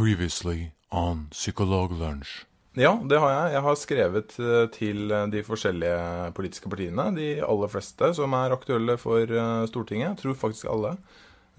Previously 0.00 0.70
on 0.88 1.26
Psykologlunsj. 1.30 2.46
Ja, 2.80 2.94
det 3.04 3.18
har 3.20 3.32
jeg. 3.34 3.52
Jeg 3.52 3.62
har 3.66 3.74
skrevet 3.76 4.36
eh, 4.40 4.62
til 4.72 5.10
eh, 5.12 5.26
de 5.28 5.42
forskjellige 5.44 6.30
politiske 6.32 6.70
partiene. 6.72 7.04
De 7.12 7.26
aller 7.44 7.68
fleste 7.68 8.08
som 8.16 8.32
er 8.38 8.54
aktuelle 8.54 8.96
for 9.02 9.28
eh, 9.28 9.66
Stortinget. 9.68 10.22
Tror 10.22 10.38
faktisk 10.40 10.70
alle. 10.72 10.94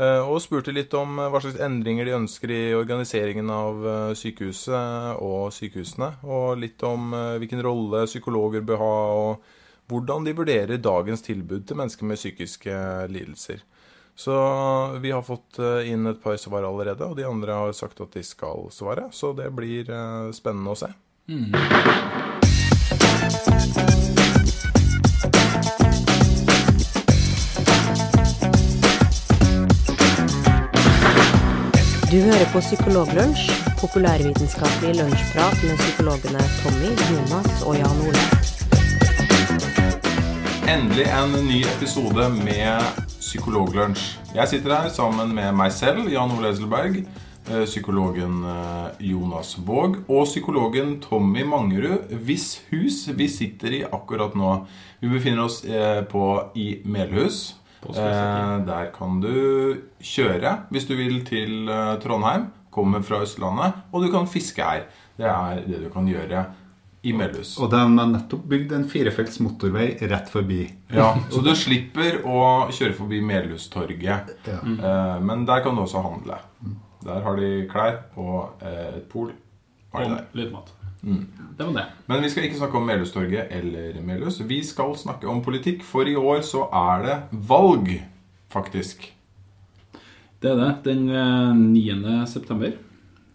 Og 0.02 0.40
spurte 0.42 0.74
litt 0.74 0.96
om 0.98 1.20
hva 1.20 1.38
slags 1.44 1.60
endringer 1.62 2.08
de 2.08 2.16
ønsker 2.18 2.50
i 2.56 2.62
organiseringen 2.74 3.52
av 3.54 3.84
eh, 3.86 4.14
sykehuset 4.18 5.22
og 5.22 5.52
sykehusene. 5.54 6.10
Og 6.26 6.58
litt 6.64 6.82
om 6.88 7.14
hvilken 7.38 7.62
rolle 7.62 8.08
psykologer 8.10 8.66
bør 8.66 8.82
ha, 8.82 8.96
og 9.20 9.92
hvordan 9.92 10.26
de 10.26 10.34
vurderer 10.40 10.82
dagens 10.82 11.22
tilbud 11.28 11.68
til 11.70 11.78
mennesker 11.78 12.10
med 12.10 12.18
psykiske 12.18 12.82
lidelser. 13.14 13.62
Så 14.16 14.36
vi 15.02 15.12
har 15.12 15.22
fått 15.22 15.60
eh, 15.60 15.92
inn 15.92 16.08
et 16.08 16.24
par 16.24 16.38
svar 16.38 16.64
allerede, 16.68 17.06
og 17.06 17.16
de 17.18 17.26
andre 17.26 17.58
har 17.64 17.74
sagt 17.74 18.02
at 18.04 18.14
de 18.14 18.24
skal 18.26 18.68
svare. 18.74 19.10
Så 19.12 19.34
det 19.38 19.50
blir 19.56 19.90
eh, 19.90 20.32
spennende 20.36 20.76
å 20.76 20.80
se. 20.80 20.92
Du 32.12 32.18
hører 32.20 32.48
på 32.52 32.60
Psykologlunsj, 32.60 33.48
populærvitenskapelig 33.80 34.98
lunsjprat 35.00 35.64
med 35.64 35.80
psykologene 35.80 36.44
Tommy, 36.60 36.92
Jonas 37.08 37.64
og 37.64 37.80
Jan 37.80 38.08
Ole. 38.10 38.51
Endelig 40.70 41.08
en 41.10 41.32
ny 41.48 41.64
episode 41.66 42.28
med 42.36 43.00
Psykologlunsj. 43.10 44.04
Jeg 44.36 44.50
sitter 44.52 44.76
her 44.76 44.92
sammen 44.94 45.34
med 45.34 45.56
meg 45.58 45.74
selv, 45.74 46.06
Jan 46.12 46.34
Ole 46.36 46.52
Eselberg, 46.52 47.00
eh, 47.50 47.64
psykologen 47.66 48.44
eh, 48.46 49.02
Jonas 49.10 49.56
Våg 49.66 49.98
og 50.06 50.28
psykologen 50.30 51.00
Tommy 51.02 51.42
Mangerud, 51.48 52.14
hvis 52.28 52.62
hus 52.70 53.08
vi 53.18 53.28
sitter 53.32 53.80
i 53.80 53.82
akkurat 53.88 54.38
nå. 54.38 54.54
Vi 55.02 55.10
befinner 55.10 55.48
oss 55.48 55.64
eh, 55.66 56.04
på 56.06 56.28
i 56.54 56.70
Melhus. 56.86 57.58
Der 57.82 58.92
kan 58.94 59.18
du 59.24 59.82
kjøre 59.98 60.60
hvis 60.70 60.86
du 60.86 60.94
vil 61.00 61.24
til 61.26 61.72
Trondheim, 62.04 62.52
kommer 62.70 63.02
fra 63.02 63.24
Østlandet, 63.26 63.82
og 63.90 64.06
du 64.06 64.12
kan 64.14 64.30
fiske 64.30 64.62
her. 64.62 64.86
Det 65.18 65.26
er 65.26 65.66
det 65.66 65.82
du 65.88 65.90
kan 65.94 66.06
gjøre 66.08 66.46
i 67.02 67.14
Melhus. 67.18 67.56
Og 67.58 67.72
de 67.72 67.80
har 67.82 68.10
nettopp 68.12 68.44
bygd 68.52 68.74
en 68.78 68.84
firefelts 68.90 69.40
motorvei 69.42 69.88
rett 70.10 70.30
forbi. 70.30 70.62
Ja, 70.94 71.16
Så 71.32 71.42
du 71.42 71.50
slipper 71.58 72.20
å 72.30 72.70
kjøre 72.70 72.94
forbi 72.98 73.22
Melhustorget. 73.26 74.36
Ja. 74.46 74.60
Eh, 74.62 75.16
men 75.26 75.48
der 75.50 75.64
kan 75.66 75.76
du 75.76 75.82
også 75.86 76.04
handle. 76.06 76.38
Der 77.02 77.24
har 77.26 77.40
de 77.40 77.50
klær 77.72 78.04
og 78.22 78.62
eh, 78.62 79.00
et 79.00 79.08
pol. 79.10 79.32
Og 79.98 80.14
litt 80.38 80.54
mat. 80.54 80.70
Mm. 81.02 81.24
Det 81.58 81.66
var 81.66 81.74
det. 81.80 81.88
Men 82.06 82.22
vi 82.22 82.30
skal 82.30 82.46
ikke 82.46 82.60
snakke 82.60 82.78
om 82.78 82.86
Melhustorget 82.86 83.50
eller 83.58 83.98
Melhus. 84.06 84.38
Vi 84.46 84.62
skal 84.64 84.94
snakke 85.00 85.28
om 85.28 85.42
politikk, 85.44 85.82
for 85.84 86.06
i 86.08 86.14
år 86.16 86.46
så 86.46 86.68
er 86.70 87.08
det 87.08 87.18
valg, 87.50 87.90
faktisk. 88.54 89.10
Det 90.42 90.54
er 90.54 90.62
det. 90.62 90.70
Den 90.86 91.10
eh, 91.10 91.58
9. 91.58 92.28
september, 92.30 92.78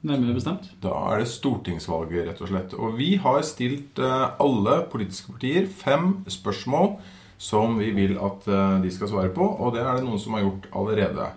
nærmere 0.06 0.36
bestemt. 0.36 0.68
Da 0.82 0.92
er 1.10 1.22
det 1.22 1.30
stortingsvalget, 1.30 2.26
rett 2.28 2.42
og 2.42 2.50
slett. 2.50 2.74
Og 2.76 2.98
vi 2.98 3.14
har 3.22 3.40
stilt 3.46 3.98
eh, 4.02 4.26
alle 4.42 4.82
politiske 4.92 5.32
partier 5.36 5.70
fem 5.70 6.18
spørsmål 6.28 6.96
som 7.38 7.78
vi 7.78 7.90
vil 7.96 8.16
at 8.22 8.46
eh, 8.48 8.78
de 8.82 8.92
skal 8.92 9.10
svare 9.10 9.32
på, 9.34 9.44
og 9.44 9.74
det 9.74 9.82
er 9.84 9.98
det 9.98 10.06
noen 10.06 10.20
som 10.20 10.36
har 10.36 10.46
gjort 10.46 10.70
allerede. 10.72 11.28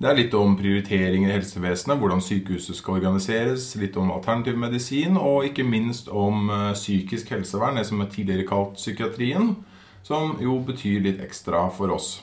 Det 0.00 0.08
er 0.08 0.16
litt 0.16 0.34
om 0.36 0.54
prioriteringer 0.56 1.28
i 1.28 1.34
helsevesenet, 1.34 1.98
hvordan 2.00 2.22
sykehuset 2.24 2.78
skal 2.78 2.96
organiseres, 3.02 3.74
litt 3.76 3.98
om 4.00 4.12
alternativ 4.14 4.56
medisin, 4.56 5.18
og 5.20 5.44
ikke 5.50 5.66
minst 5.68 6.08
om 6.08 6.48
eh, 6.48 6.70
psykisk 6.76 7.34
helsevern, 7.36 7.76
det 7.80 7.86
som 7.88 8.00
er 8.00 8.08
tidligere 8.12 8.48
kalt 8.48 8.80
psykiatrien, 8.80 9.54
som 10.02 10.38
jo 10.40 10.56
betyr 10.64 11.04
litt 11.04 11.20
ekstra 11.20 11.66
for 11.76 11.92
oss. 11.92 12.14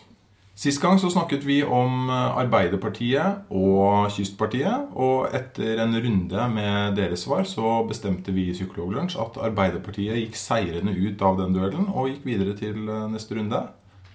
Sist 0.57 0.81
gang 0.81 0.97
så 0.97 1.11
snakket 1.13 1.43
vi 1.45 1.59
om 1.61 2.07
eh, 2.09 2.37
Arbeiderpartiet 2.41 3.43
og 3.53 4.07
Kystpartiet, 4.09 4.87
og 4.97 5.29
etter 5.37 5.83
en 5.83 5.93
runde 5.93 6.47
med 6.49 6.95
deres 6.97 7.27
svar 7.27 7.45
så 7.45 7.83
bestemte 7.85 8.33
vi 8.33 8.47
i 8.49 8.55
Psykologlunsj 8.55 9.19
at 9.21 9.37
Arbeiderpartiet 9.51 10.17
gikk 10.17 10.39
seirende 10.39 10.95
ut 10.97 11.21
av 11.21 11.37
den 11.37 11.53
duellen 11.53 11.85
og 11.91 12.09
gikk 12.09 12.25
videre 12.25 12.55
til 12.57 12.89
eh, 12.89 13.05
neste 13.11 13.37
runde. 13.37 13.61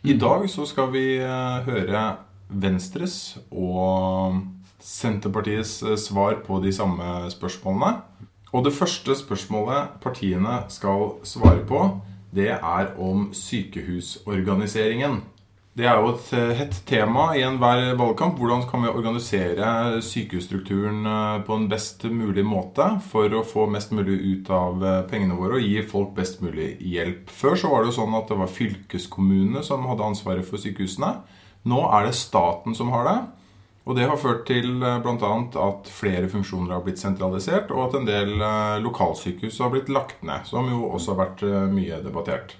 I 0.02 0.16
dag 0.19 0.48
så 0.50 0.66
skal 0.66 0.91
vi 0.91 1.04
eh, 1.22 1.62
høre 1.69 2.02
Venstres 2.50 3.38
og 3.54 4.42
Senterpartiets 4.82 5.78
svar 6.02 6.41
på 6.42 6.58
de 6.64 6.72
samme 6.75 7.31
spørsmålene. 7.31 8.00
Og 8.50 8.66
det 8.66 8.75
første 8.75 9.14
spørsmålet 9.14 9.94
partiene 10.02 10.64
skal 10.75 11.20
svare 11.22 11.62
på, 11.70 11.84
det 12.34 12.50
er 12.56 12.91
om 12.98 13.28
sykehusorganiseringen. 13.31 15.22
Det 15.72 15.87
er 15.88 16.03
jo 16.03 16.10
et 16.10 16.27
eh, 16.37 16.50
hett 16.59 16.75
tema 16.84 17.31
i 17.33 17.41
enhver 17.47 17.94
valgkamp. 17.97 18.37
Hvordan 18.37 18.66
kan 18.69 18.83
vi 18.84 18.91
organisere 18.91 20.03
sykehusstrukturen 20.05 21.06
eh, 21.09 21.37
på 21.47 21.56
en 21.56 21.65
best 21.71 22.05
mulig 22.12 22.44
måte 22.44 22.91
for 23.09 23.33
å 23.33 23.41
få 23.49 23.65
mest 23.72 23.94
mulig 23.97 24.19
ut 24.21 24.50
av 24.53 24.84
eh, 24.84 24.99
pengene 25.09 25.38
våre 25.38 25.56
og 25.56 25.65
gi 25.65 25.78
folk 25.88 26.11
best 26.19 26.43
mulig 26.44 26.75
hjelp? 26.77 27.32
Før 27.32 27.56
så 27.56 27.72
var 27.72 27.81
det 27.81 27.88
jo 27.88 28.03
sånn 28.03 28.19
at 28.19 28.28
det 28.28 28.37
var 28.43 28.53
fylkeskommunene 28.53 29.65
som 29.65 29.88
hadde 29.88 30.11
ansvaret 30.12 30.44
for 30.44 30.61
sykehusene. 30.61 31.15
Nå 31.72 31.81
er 31.88 32.11
det 32.11 32.19
staten 32.21 32.77
som 32.77 32.93
har 32.93 33.09
det. 33.09 33.19
Og 33.88 33.97
det 33.97 34.11
har 34.11 34.21
ført 34.21 34.44
til 34.47 34.77
bl.a. 34.77 35.34
at 35.71 35.88
flere 35.91 36.28
funksjoner 36.31 36.77
har 36.77 36.84
blitt 36.84 37.00
sentralisert, 37.00 37.72
og 37.72 37.87
at 37.87 37.97
en 37.97 38.11
del 38.12 38.37
eh, 38.37 38.77
lokalsykehus 38.84 39.56
har 39.65 39.72
blitt 39.72 39.88
lagt 39.88 40.21
ned, 40.21 40.44
som 40.53 40.69
jo 40.69 40.84
også 40.93 41.16
har 41.16 41.25
vært 41.25 41.49
mye 41.72 42.05
debattert. 42.05 42.59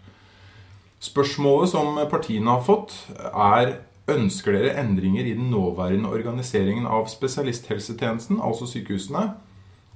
Spørsmålet 1.03 1.73
som 1.73 1.97
partiene 2.11 2.53
har 2.53 2.63
fått, 2.63 2.95
er 3.33 3.79
ønsker 4.13 4.55
dere 4.55 4.75
endringer 4.83 5.27
i 5.27 5.35
den 5.35 5.49
nåværende 5.51 6.11
organiseringen 6.11 6.87
av 6.87 7.09
spesialisthelsetjenesten, 7.11 8.39
altså 8.43 8.69
sykehusene, 8.71 9.33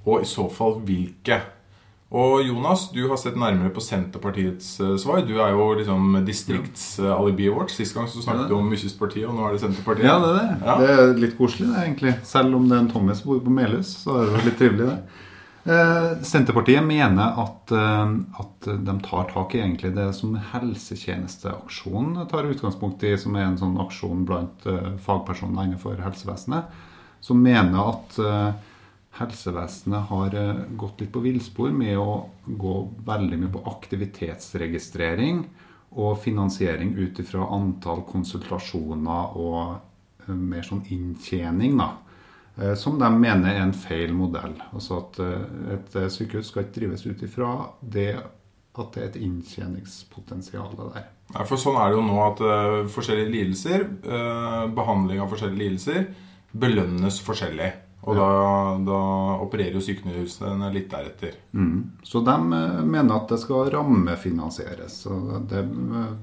og 0.06 0.22
i 0.22 0.28
så 0.30 0.48
fall 0.50 0.80
hvilke? 0.86 1.40
Og 2.16 2.44
Jonas, 2.46 2.84
du 2.94 3.00
har 3.10 3.18
sett 3.18 3.34
nærmere 3.38 3.72
på 3.74 3.82
Senterpartiets 3.82 4.68
eh, 4.78 4.92
svar. 5.02 5.24
Du 5.26 5.40
er 5.42 5.50
jo 5.50 5.72
liksom 5.74 6.20
distriktsalibiet 6.26 7.54
vårt. 7.54 7.72
Sist 7.74 7.96
gang 7.96 8.06
så 8.06 8.22
snakket 8.22 8.52
du 8.52 8.54
om 8.54 8.70
Kystpartiet, 8.70 9.26
og 9.26 9.34
nå 9.34 9.48
er 9.48 9.56
det 9.56 9.62
Senterpartiet. 9.64 10.06
Ja, 10.06 10.20
det 10.22 10.28
er 10.30 10.36
det. 10.38 10.58
Ja. 10.68 10.76
Det 10.78 10.92
er 10.92 11.22
litt 11.24 11.34
koselig, 11.38 11.72
det, 11.72 11.82
egentlig. 11.82 12.14
Selv 12.26 12.54
om 12.54 12.68
det 12.70 12.78
er 12.78 12.84
en 12.84 12.92
Thomas 12.92 13.22
som 13.22 13.32
bor 13.32 13.42
på 13.42 13.56
Melhus, 13.58 13.90
så 14.04 14.20
er 14.20 14.30
det 14.36 14.44
litt 14.46 14.58
trivelig, 14.62 14.86
det. 14.86 15.24
Eh, 15.66 16.22
Senterpartiet 16.22 16.84
mener 16.84 17.40
at, 17.42 17.70
eh, 17.70 18.10
at 18.38 18.68
de 18.86 19.00
tar 19.02 19.24
tak 19.32 19.54
i 19.54 19.58
egentlig 19.58 19.96
det 19.96 20.12
som 20.14 20.36
helsetjenesteaksjonen 20.52 22.28
tar 22.30 22.46
utgangspunkt 22.46 23.02
i, 23.02 23.16
som 23.18 23.34
er 23.34 23.48
en 23.48 23.58
sånn 23.58 23.74
aksjon 23.82 24.22
blant 24.28 24.66
eh, 24.70 24.92
fagpersoner 25.02 25.66
innenfor 25.66 25.98
helsevesenet, 26.04 26.70
som 27.20 27.42
mener 27.42 27.90
at 27.96 28.18
helsevesenet 29.18 30.06
har 30.12 30.34
gått 30.78 31.00
litt 31.00 31.10
på 31.10 31.24
villspor 31.24 31.72
med 31.74 31.96
å 31.98 32.28
gå 32.46 32.74
veldig 33.08 33.38
mye 33.40 33.54
på 33.56 33.64
aktivitetsregistrering 33.72 35.40
og 35.96 36.20
finansiering 36.22 36.92
ut 36.94 37.18
ifra 37.18 37.48
antall 37.56 38.04
konsultasjoner 38.06 39.34
og 39.40 40.28
mer 40.28 40.62
sånn 40.68 40.84
inntjening, 40.92 41.74
da. 41.80 41.96
Eh, 42.56 42.74
Som 42.74 42.98
de 42.98 43.10
mener 43.12 43.54
er 43.54 43.62
en 43.64 43.76
feil 43.76 44.14
modell. 44.16 44.56
Altså 44.72 45.02
at 45.02 45.20
eh, 45.24 45.76
et 45.76 45.98
eh, 46.00 46.10
sykehus 46.12 46.50
skal 46.52 46.66
ikke 46.66 46.80
drives 46.80 47.06
ut 47.06 47.22
ifra 47.26 47.52
det 47.80 48.10
at 48.76 48.92
det 48.92 49.02
er 49.02 49.06
et 49.08 49.22
inntjeningspotensial 49.24 50.74
der. 50.76 51.06
Ja, 51.32 51.46
for 51.48 51.56
sånn 51.56 51.78
er 51.80 51.90
det 51.90 51.96
jo 51.96 52.02
nå 52.04 52.16
at 52.20 52.40
uh, 52.44 52.74
forskjellige 52.92 53.32
lidelser, 53.32 53.86
uh, 54.04 54.66
behandling 54.76 55.22
av 55.24 55.30
forskjellige 55.32 55.62
lidelser, 55.62 56.04
belønnes 56.52 57.16
forskjellig. 57.24 57.70
Og 58.04 58.20
da, 58.20 58.26
da 58.84 58.98
opererer 59.42 59.78
jo 59.78 59.82
sykehusene 59.82 60.68
litt 60.74 60.90
deretter. 60.92 61.40
Mm. 61.56 61.96
Så 62.04 62.20
de 62.28 62.36
mener 62.36 63.16
at 63.16 63.32
det 63.32 63.40
skal 63.42 63.72
rammefinansieres. 63.72 65.00
Så, 65.06 65.16
det, 65.48 65.64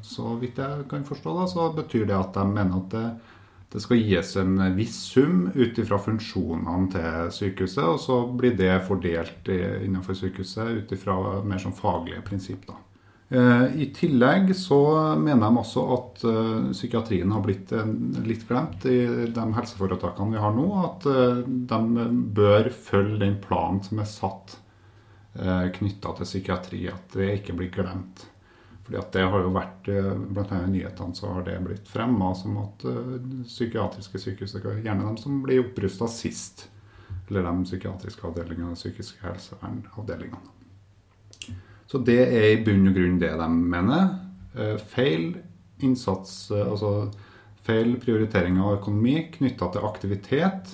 så 0.06 0.38
vidt 0.40 0.62
jeg 0.62 0.86
kan 0.94 1.04
forstå, 1.10 1.34
da, 1.42 1.50
så 1.50 1.68
betyr 1.76 2.06
det 2.08 2.16
at 2.16 2.38
de 2.38 2.46
mener 2.54 2.78
at 2.78 2.94
det, 2.94 3.33
det 3.74 3.82
skal 3.82 3.98
gis 3.98 4.36
en 4.38 4.60
viss 4.78 5.00
sum 5.10 5.48
ut 5.56 5.80
ifra 5.82 5.98
funksjonene 5.98 6.92
til 6.94 7.32
sykehuset, 7.34 7.84
og 7.84 8.00
så 8.00 8.20
blir 8.30 8.54
det 8.60 8.76
fordelt 8.86 9.50
innenfor 9.50 10.18
sykehuset 10.18 10.84
ut 10.84 10.94
ifra 10.94 11.18
mer 11.42 11.62
sånn 11.62 11.74
faglige 11.74 12.22
prinsipp. 12.28 12.68
da. 12.70 12.78
Eh, 13.34 13.82
I 13.82 13.86
tillegg 13.96 14.52
så 14.56 14.78
mener 15.18 15.48
de 15.48 15.58
også 15.58 15.84
at 15.96 16.26
eh, 16.30 16.68
psykiatrien 16.70 17.32
har 17.34 17.42
blitt 17.42 17.72
litt 18.28 18.44
glemt 18.46 18.86
i 18.86 19.00
de 19.34 19.46
helseforetakene 19.56 20.36
vi 20.36 20.44
har 20.44 20.54
nå. 20.54 20.68
At 20.84 21.08
eh, 21.10 21.40
de 21.72 22.10
bør 22.38 22.70
følge 22.76 23.24
den 23.24 23.40
planen 23.42 23.82
som 23.86 24.04
er 24.04 24.12
satt 24.12 24.60
knytta 25.34 26.12
til 26.14 26.28
psykiatri. 26.28 26.84
At 26.94 27.16
det 27.18 27.32
ikke 27.40 27.56
blir 27.58 27.72
glemt. 27.74 28.28
Fordi 28.84 29.00
at 29.00 29.14
det 29.16 29.24
har 29.32 29.44
jo 29.46 29.52
vært, 29.56 29.88
eh, 29.88 30.12
Blant 30.14 30.52
annet 30.52 30.68
i 30.68 30.78
nyhetene 30.78 31.16
så 31.16 31.32
har 31.32 31.46
det 31.48 31.60
blitt 31.64 31.88
fremma 31.88 32.34
som 32.36 32.58
at 32.66 32.84
eh, 32.90 33.14
psykiatriske 33.48 34.20
sykehus 34.20 34.56
er 34.60 34.82
gjerne 34.84 35.08
de 35.08 35.22
som 35.22 35.40
blir 35.44 35.64
opprusta 35.64 36.10
sist. 36.12 36.68
Eller 37.30 37.48
de 37.48 37.64
psykiatriske 37.64 38.28
avdelingene 38.28 38.76
psykiske 38.76 39.24
helsevernavdelingene. 39.24 40.52
Så 41.88 42.00
det 42.04 42.20
er 42.26 42.50
i 42.50 42.62
bunn 42.66 42.90
og 42.90 42.96
grunn 42.98 43.20
det 43.22 43.32
de 43.40 43.50
mener. 43.54 44.10
Eh, 44.56 44.76
feil 44.92 45.30
innsats, 45.84 46.52
altså 46.52 47.12
feil 47.64 47.96
prioritering 48.02 48.60
av 48.60 48.80
økonomi 48.82 49.30
knytta 49.38 49.70
til 49.72 49.88
aktivitet. 49.88 50.74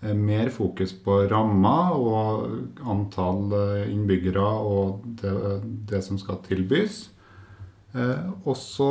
Mer 0.00 0.48
fokus 0.48 0.94
på 0.96 1.16
rammer 1.28 1.92
og 1.92 2.84
antall 2.88 3.52
innbyggere 3.84 4.44
og 4.64 5.02
det, 5.20 5.32
det 5.90 6.00
som 6.06 6.16
skal 6.20 6.40
tilbys. 6.46 7.02
Eh, 7.94 8.30
Også 8.46 8.90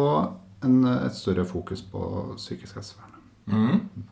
en, 0.65 0.79
et 0.85 1.15
større 1.15 1.45
fokus 1.47 1.81
på 1.81 2.33
psykisk 2.37 2.79
helsevern. 2.79 3.19
Mm. 3.49 4.07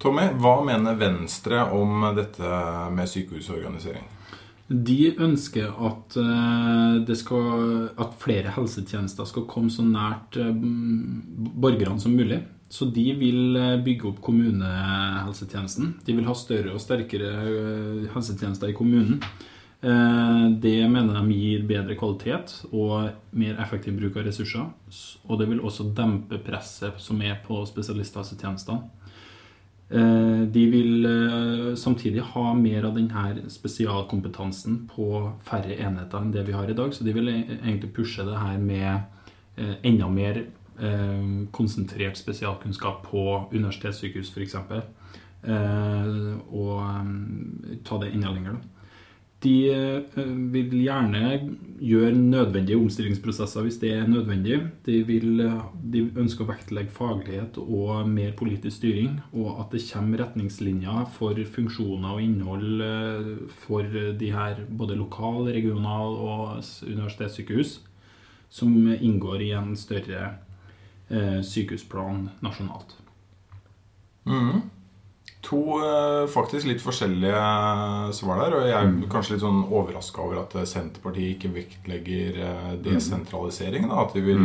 Tommy, 0.00 0.28
hva 0.40 0.58
mener 0.64 0.98
Venstre 1.00 1.64
om 1.74 2.04
dette 2.16 2.50
med 2.94 3.10
sykehusorganisering? 3.10 4.04
De 4.66 5.12
ønsker 5.22 5.70
at, 5.88 6.16
eh, 6.18 6.98
det 7.06 7.16
skal, 7.18 7.88
at 7.98 8.14
flere 8.18 8.52
helsetjenester 8.56 9.26
skal 9.28 9.46
komme 9.50 9.70
så 9.70 9.86
nært 9.86 10.38
eh, 10.42 10.52
borgerne 10.54 12.00
som 12.02 12.14
mulig. 12.18 12.42
Så 12.68 12.88
de 12.90 13.12
vil 13.14 13.54
bygge 13.86 14.08
opp 14.10 14.16
kommunehelsetjenesten. 14.26 15.92
De 16.02 16.16
vil 16.16 16.26
ha 16.26 16.34
større 16.34 16.72
og 16.74 16.82
sterkere 16.82 18.08
helsetjenester 18.10 18.72
i 18.72 18.74
kommunen. 18.74 19.20
Eh, 19.86 20.50
Det 20.60 20.88
mener 20.90 21.14
de 21.14 21.32
gir 21.32 21.62
bedre 21.68 21.94
kvalitet 21.94 22.64
og 22.72 23.10
mer 23.38 23.58
effektiv 23.62 23.94
bruk 24.00 24.16
av 24.18 24.24
ressurser. 24.26 24.66
Og 25.28 25.38
det 25.38 25.48
vil 25.50 25.60
også 25.62 25.92
dempe 25.94 26.38
presset 26.42 26.98
som 27.02 27.20
er 27.22 27.38
på 27.46 27.60
spesialisthelsetjenestene. 27.70 28.82
Eh, 29.90 30.42
De 30.50 30.64
vil 30.72 31.06
eh, 31.06 31.74
samtidig 31.78 32.22
ha 32.32 32.54
mer 32.54 32.84
av 32.88 32.94
denne 32.96 33.44
spesialkompetansen 33.52 34.88
på 34.90 35.32
færre 35.46 35.76
enheter 35.78 36.18
enn 36.18 36.32
det 36.34 36.46
vi 36.48 36.52
har 36.58 36.68
i 36.70 36.74
dag. 36.74 36.90
Så 36.92 37.04
de 37.04 37.12
vil 37.14 37.28
e- 37.28 37.58
egentlig 37.62 37.92
pushe 37.94 38.24
det 38.26 38.38
her 38.38 38.58
med 38.58 39.00
enda 39.82 40.08
mer 40.08 40.42
konsentrert 41.52 42.18
spesialkunnskap 42.18 43.06
på 43.08 43.22
universitetssykehus 43.54 44.28
f.eks. 44.34 44.54
Og 46.52 46.80
eh, 46.82 47.78
ta 47.84 47.98
det 48.02 48.10
enda 48.12 48.32
lenger. 48.34 48.52
da. 48.58 48.75
De 49.46 49.54
eh, 49.70 50.20
vil 50.52 50.72
gjerne 50.82 51.38
gjøre 51.78 52.14
nødvendige 52.16 52.78
omstillingsprosesser 52.80 53.62
hvis 53.66 53.78
det 53.82 53.92
er 53.94 54.08
nødvendig. 54.10 54.58
De, 54.86 54.96
vil, 55.06 55.40
eh, 55.44 55.60
de 55.92 56.02
ønsker 56.18 56.44
å 56.44 56.50
vektlegge 56.50 56.94
faglighet 56.94 57.58
og 57.62 58.08
mer 58.10 58.32
politisk 58.38 58.80
styring, 58.80 59.20
og 59.32 59.60
at 59.62 59.76
det 59.76 59.84
kommer 59.86 60.24
retningslinjer 60.24 61.06
for 61.14 61.38
funksjoner 61.56 62.16
og 62.16 62.24
innhold 62.24 62.86
eh, 62.86 63.32
for 63.66 63.98
de 64.18 64.32
her 64.34 64.64
både 64.66 64.98
lokal, 64.98 65.44
regional 65.54 66.16
og 66.16 66.64
universitetssykehus, 66.86 67.78
som 68.50 68.74
inngår 68.96 69.46
i 69.46 69.52
en 69.58 69.74
større 69.78 70.22
eh, 71.08 71.42
sykehusplan 71.44 72.30
nasjonalt. 72.42 72.96
Mm. 74.26 74.64
To 75.46 75.60
eh, 75.78 76.24
faktisk 76.30 76.66
litt 76.66 76.82
forskjellige 76.82 77.42
svar 78.16 78.40
der. 78.42 78.56
Og 78.56 78.66
jeg 78.66 78.74
er 78.74 79.12
kanskje 79.12 79.36
litt 79.36 79.44
sånn 79.44 79.62
overraska 79.68 80.24
over 80.24 80.42
at 80.42 80.56
eh, 80.58 80.66
Senterpartiet 80.66 81.36
ikke 81.36 81.52
vektlegger 81.54 82.42
eh, 82.42 82.74
desentralisering. 82.82 83.86
Da, 83.90 84.02
at 84.02 84.16
de 84.16 84.24
vil, 84.26 84.42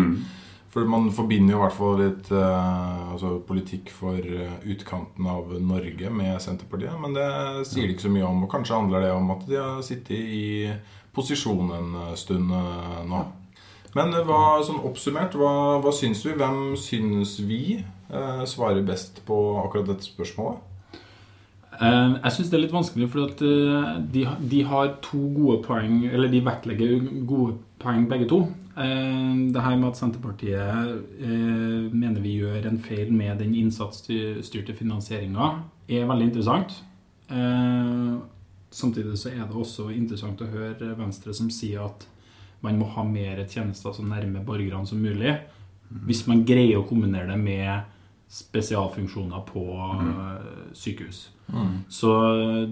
For 0.72 0.88
man 0.88 1.10
forbinder 1.12 1.52
jo 1.52 1.58
i 1.58 1.64
hvert 1.66 1.76
fall 1.76 1.98
litt 2.00 2.30
eh, 2.32 3.10
altså 3.12 3.34
politikk 3.48 3.90
for 3.92 4.16
eh, 4.22 4.54
utkanten 4.72 5.28
av 5.28 5.52
Norge 5.60 6.14
med 6.14 6.38
Senterpartiet. 6.44 6.96
Men 7.02 7.18
det 7.18 7.28
sier 7.68 7.90
de 7.90 7.98
ikke 7.98 8.08
så 8.08 8.14
mye 8.14 8.30
om. 8.30 8.46
Og 8.46 8.54
kanskje 8.54 8.78
handler 8.78 9.08
det 9.08 9.12
om 9.18 9.34
at 9.34 9.46
de 9.50 9.60
har 9.60 9.84
sittet 9.84 10.16
i 10.16 10.72
posisjon 11.18 11.74
en 11.76 11.94
eh, 12.06 12.18
stund 12.20 12.54
eh, 12.56 12.98
nå. 13.10 13.26
Men 13.98 14.14
eh, 14.16 14.24
hva, 14.28 14.62
sånn 14.64 14.84
oppsummert, 14.88 15.36
hva, 15.36 15.54
hva 15.84 15.92
syns 15.96 16.24
vi? 16.28 16.38
Hvem 16.40 16.76
syns 16.80 17.40
vi 17.44 17.64
eh, 17.82 18.44
svarer 18.48 18.86
best 18.88 19.24
på 19.28 19.38
akkurat 19.66 19.90
dette 19.92 20.08
spørsmålet? 20.08 20.68
Eh, 21.82 22.16
Jeg 22.24 22.32
syns 22.36 22.50
det 22.52 22.58
er 22.58 22.64
litt 22.66 22.76
vanskelig, 22.76 23.10
for 23.10 23.26
eh, 23.26 23.94
de, 24.14 24.26
de 24.52 24.64
har 24.70 24.96
to 25.02 25.22
gode 25.34 25.62
poeng 25.66 26.04
Eller 26.12 26.30
de 26.30 26.42
vektlegger 26.46 27.00
gode 27.26 27.56
poeng, 27.82 28.06
begge 28.10 28.28
to. 28.30 28.44
Eh, 28.78 29.34
Det 29.54 29.64
her 29.66 29.78
med 29.78 29.90
at 29.90 29.98
Senterpartiet 29.98 31.90
mener 31.94 32.22
vi 32.22 32.38
gjør 32.40 32.68
en 32.70 32.80
feil 32.80 33.12
med 33.14 33.40
den 33.42 33.56
innsatsstyrte 33.58 34.76
finansieringa, 34.78 35.50
er 35.90 36.06
veldig 36.08 36.30
interessant. 36.30 36.78
Samtidig 38.72 39.18
så 39.20 39.30
er 39.32 39.44
det 39.48 39.56
også 39.56 39.90
interessant 39.92 40.42
å 40.42 40.48
høre 40.52 40.94
Venstre 40.98 41.34
som 41.36 41.50
sier 41.52 41.84
at 41.84 42.06
man 42.64 42.78
må 42.80 42.86
ha 42.94 43.04
mer 43.04 43.42
tjenester 43.50 43.92
så 43.96 44.04
nærme 44.06 44.44
borgerne 44.46 44.88
som 44.88 45.02
mulig. 45.02 45.34
Hvis 46.06 46.28
man 46.30 46.46
greier 46.48 46.80
å 46.80 46.88
kombinere 46.88 47.28
det 47.34 47.40
med 47.42 47.82
spesialfunksjoner 48.32 49.44
på 49.48 49.64
mm. 50.00 50.12
sykehus. 50.78 51.30
Så 51.92 52.12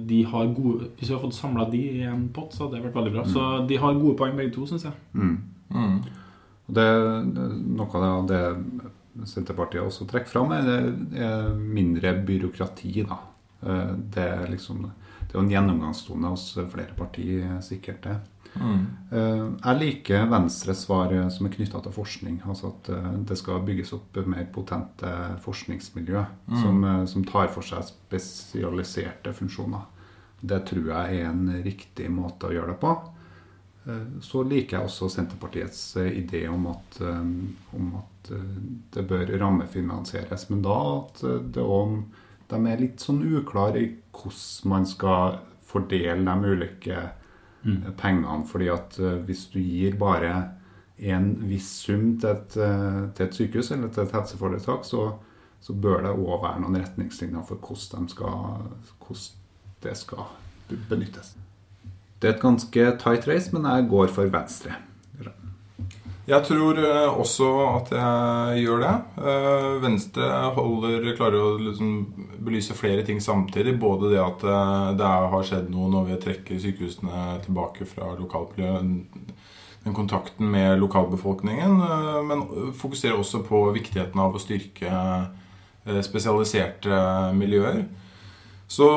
de 0.08 0.22
har 0.24 0.54
gode 0.56 0.86
Hvis 0.96 1.10
vi 1.10 1.14
har 1.14 1.20
fått 1.20 1.36
samla 1.36 1.66
de 1.70 1.82
i 2.00 2.06
en 2.08 2.30
pott, 2.32 2.54
så 2.56 2.64
hadde 2.64 2.78
det 2.78 2.86
vært 2.86 2.96
veldig 2.96 3.12
bra. 3.18 3.26
Så 3.28 3.48
de 3.68 3.80
har 3.82 3.98
gode 4.00 4.16
poeng 4.20 4.38
begge 4.38 4.54
to, 4.56 4.68
syns 4.70 4.88
jeg. 4.88 4.96
Mm. 5.14 5.98
Og 6.70 6.78
det, 6.78 6.88
noe 7.76 8.06
av 8.08 8.30
det 8.30 8.44
Senterpartiet 9.28 9.84
også 9.84 10.08
trekker 10.08 10.32
fram, 10.32 10.54
er, 10.56 10.70
er 11.20 11.50
mindre 11.60 12.14
byråkrati. 12.24 12.94
Da. 13.10 13.20
Eh, 13.68 13.94
Det 14.16 14.28
er 14.30 14.48
liksom 14.54 14.86
det 15.30 15.36
er 15.36 15.38
jo 15.38 15.46
en 15.46 15.52
gjennomgangstone 15.52 16.30
hos 16.32 16.44
flere 16.72 16.96
partier, 16.98 17.60
sikkert 17.62 18.00
det. 18.08 18.16
Mm. 18.56 18.86
Eh, 19.12 19.46
Jeg 19.64 19.80
liker 19.80 20.26
Venstres 20.32 20.86
svar 20.86 21.14
eh, 21.14 21.28
som 21.30 21.46
er 21.48 21.54
knytta 21.54 21.82
til 21.86 21.94
forskning. 21.96 22.40
Altså 22.50 22.74
at 22.74 22.90
eh, 22.96 23.12
det 23.30 23.38
skal 23.40 23.64
bygges 23.66 23.94
opp 23.98 24.18
mer 24.26 24.48
potente 24.54 25.12
forskningsmiljø 25.46 26.26
som, 26.62 26.84
eh, 26.84 27.06
som 27.06 27.26
tar 27.28 27.52
for 27.54 27.66
seg 27.66 27.86
spesialiserte 27.92 29.34
funksjoner. 29.38 29.86
Det 30.42 30.64
tror 30.70 30.92
jeg 30.94 31.20
er 31.20 31.30
en 31.30 31.48
riktig 31.66 32.10
måte 32.12 32.48
å 32.48 32.54
gjøre 32.56 32.74
det 32.74 32.82
på. 32.82 32.98
Så 34.22 34.44
liker 34.46 34.78
jeg 34.78 34.86
også 34.86 35.08
Senterpartiets 35.10 35.80
idé 35.98 36.44
om 36.52 36.68
at, 36.70 37.00
om 37.02 37.88
at 37.98 38.30
det 38.94 39.04
bør 39.10 39.32
rammefinansieres. 39.42 40.46
Men 40.52 40.62
da 40.64 40.76
at 41.00 41.24
det 41.56 41.64
òg 41.64 41.96
de 42.50 42.60
er 42.70 42.82
litt 42.82 43.04
sånn 43.04 43.22
uklare 43.26 43.82
i 43.82 43.90
hvordan 44.16 44.72
man 44.72 44.88
skal 44.90 45.40
fordele 45.70 46.24
de 46.26 46.54
ulike 46.54 47.02
eh, 47.66 47.92
pengene. 47.98 48.46
fordi 48.48 48.70
at 48.70 49.00
eh, 49.00 49.20
hvis 49.26 49.48
du 49.54 49.60
gir 49.60 49.98
bare 50.00 50.52
en 51.00 51.32
viss 51.48 51.70
sum 51.86 52.20
til 52.20 52.30
et, 52.30 52.58
eh, 52.58 53.02
til 53.16 53.26
et 53.26 53.36
sykehus 53.36 53.72
eller 53.72 53.88
til 53.88 54.04
et 54.04 54.16
helseforetak, 54.16 54.86
så, 54.86 55.14
så 55.62 55.74
bør 55.74 56.04
det 56.04 56.16
òg 56.16 56.44
være 56.44 56.64
noen 56.64 56.82
retningslinjer 56.82 57.46
for 57.48 57.56
hvordan, 57.56 58.06
de 58.06 58.16
skal, 58.16 58.66
hvordan 59.00 59.24
det 59.84 59.98
skal 59.98 60.28
benyttes. 60.90 61.36
Det 62.20 62.28
er 62.28 62.36
et 62.36 62.42
ganske 62.42 62.92
tight 63.00 63.28
race, 63.28 63.56
men 63.56 63.66
jeg 63.66 63.88
går 63.90 64.12
for 64.12 64.32
Venstre. 64.32 64.76
Jeg 66.30 66.46
tror 66.46 66.78
eh, 66.78 67.20
også 67.20 67.48
at 67.66 67.92
jeg 67.96 68.64
gjør 68.68 68.84
det. 68.84 68.92
Eh, 69.18 69.70
Venstre 69.82 70.28
holder, 70.54 71.08
klarer 71.18 71.42
å 71.42 71.56
liksom 71.58 71.94
belyse 72.46 72.76
flere 72.78 73.02
ting 73.08 73.22
samtidig. 73.24 73.80
Både 73.82 74.12
det 74.14 74.20
at 74.22 74.46
eh, 74.46 74.92
det 75.00 75.10
har 75.10 75.48
skjedd 75.48 75.72
noe 75.74 75.90
når 75.90 76.06
vi 76.12 76.20
trekker 76.28 76.62
sykehusene 76.62 77.40
tilbake 77.48 77.88
fra 77.90 78.14
den 78.20 79.96
kontakten 79.96 80.52
med 80.54 80.76
lokalbefolkningen, 80.84 81.80
men 82.30 82.42
fokuserer 82.78 83.18
også 83.18 83.40
på 83.48 83.64
viktigheten 83.74 84.20
av 84.22 84.36
å 84.36 84.42
styrke 84.42 84.92
spesialiserte 86.06 87.00
miljøer. 87.34 87.88
Så 88.70 88.90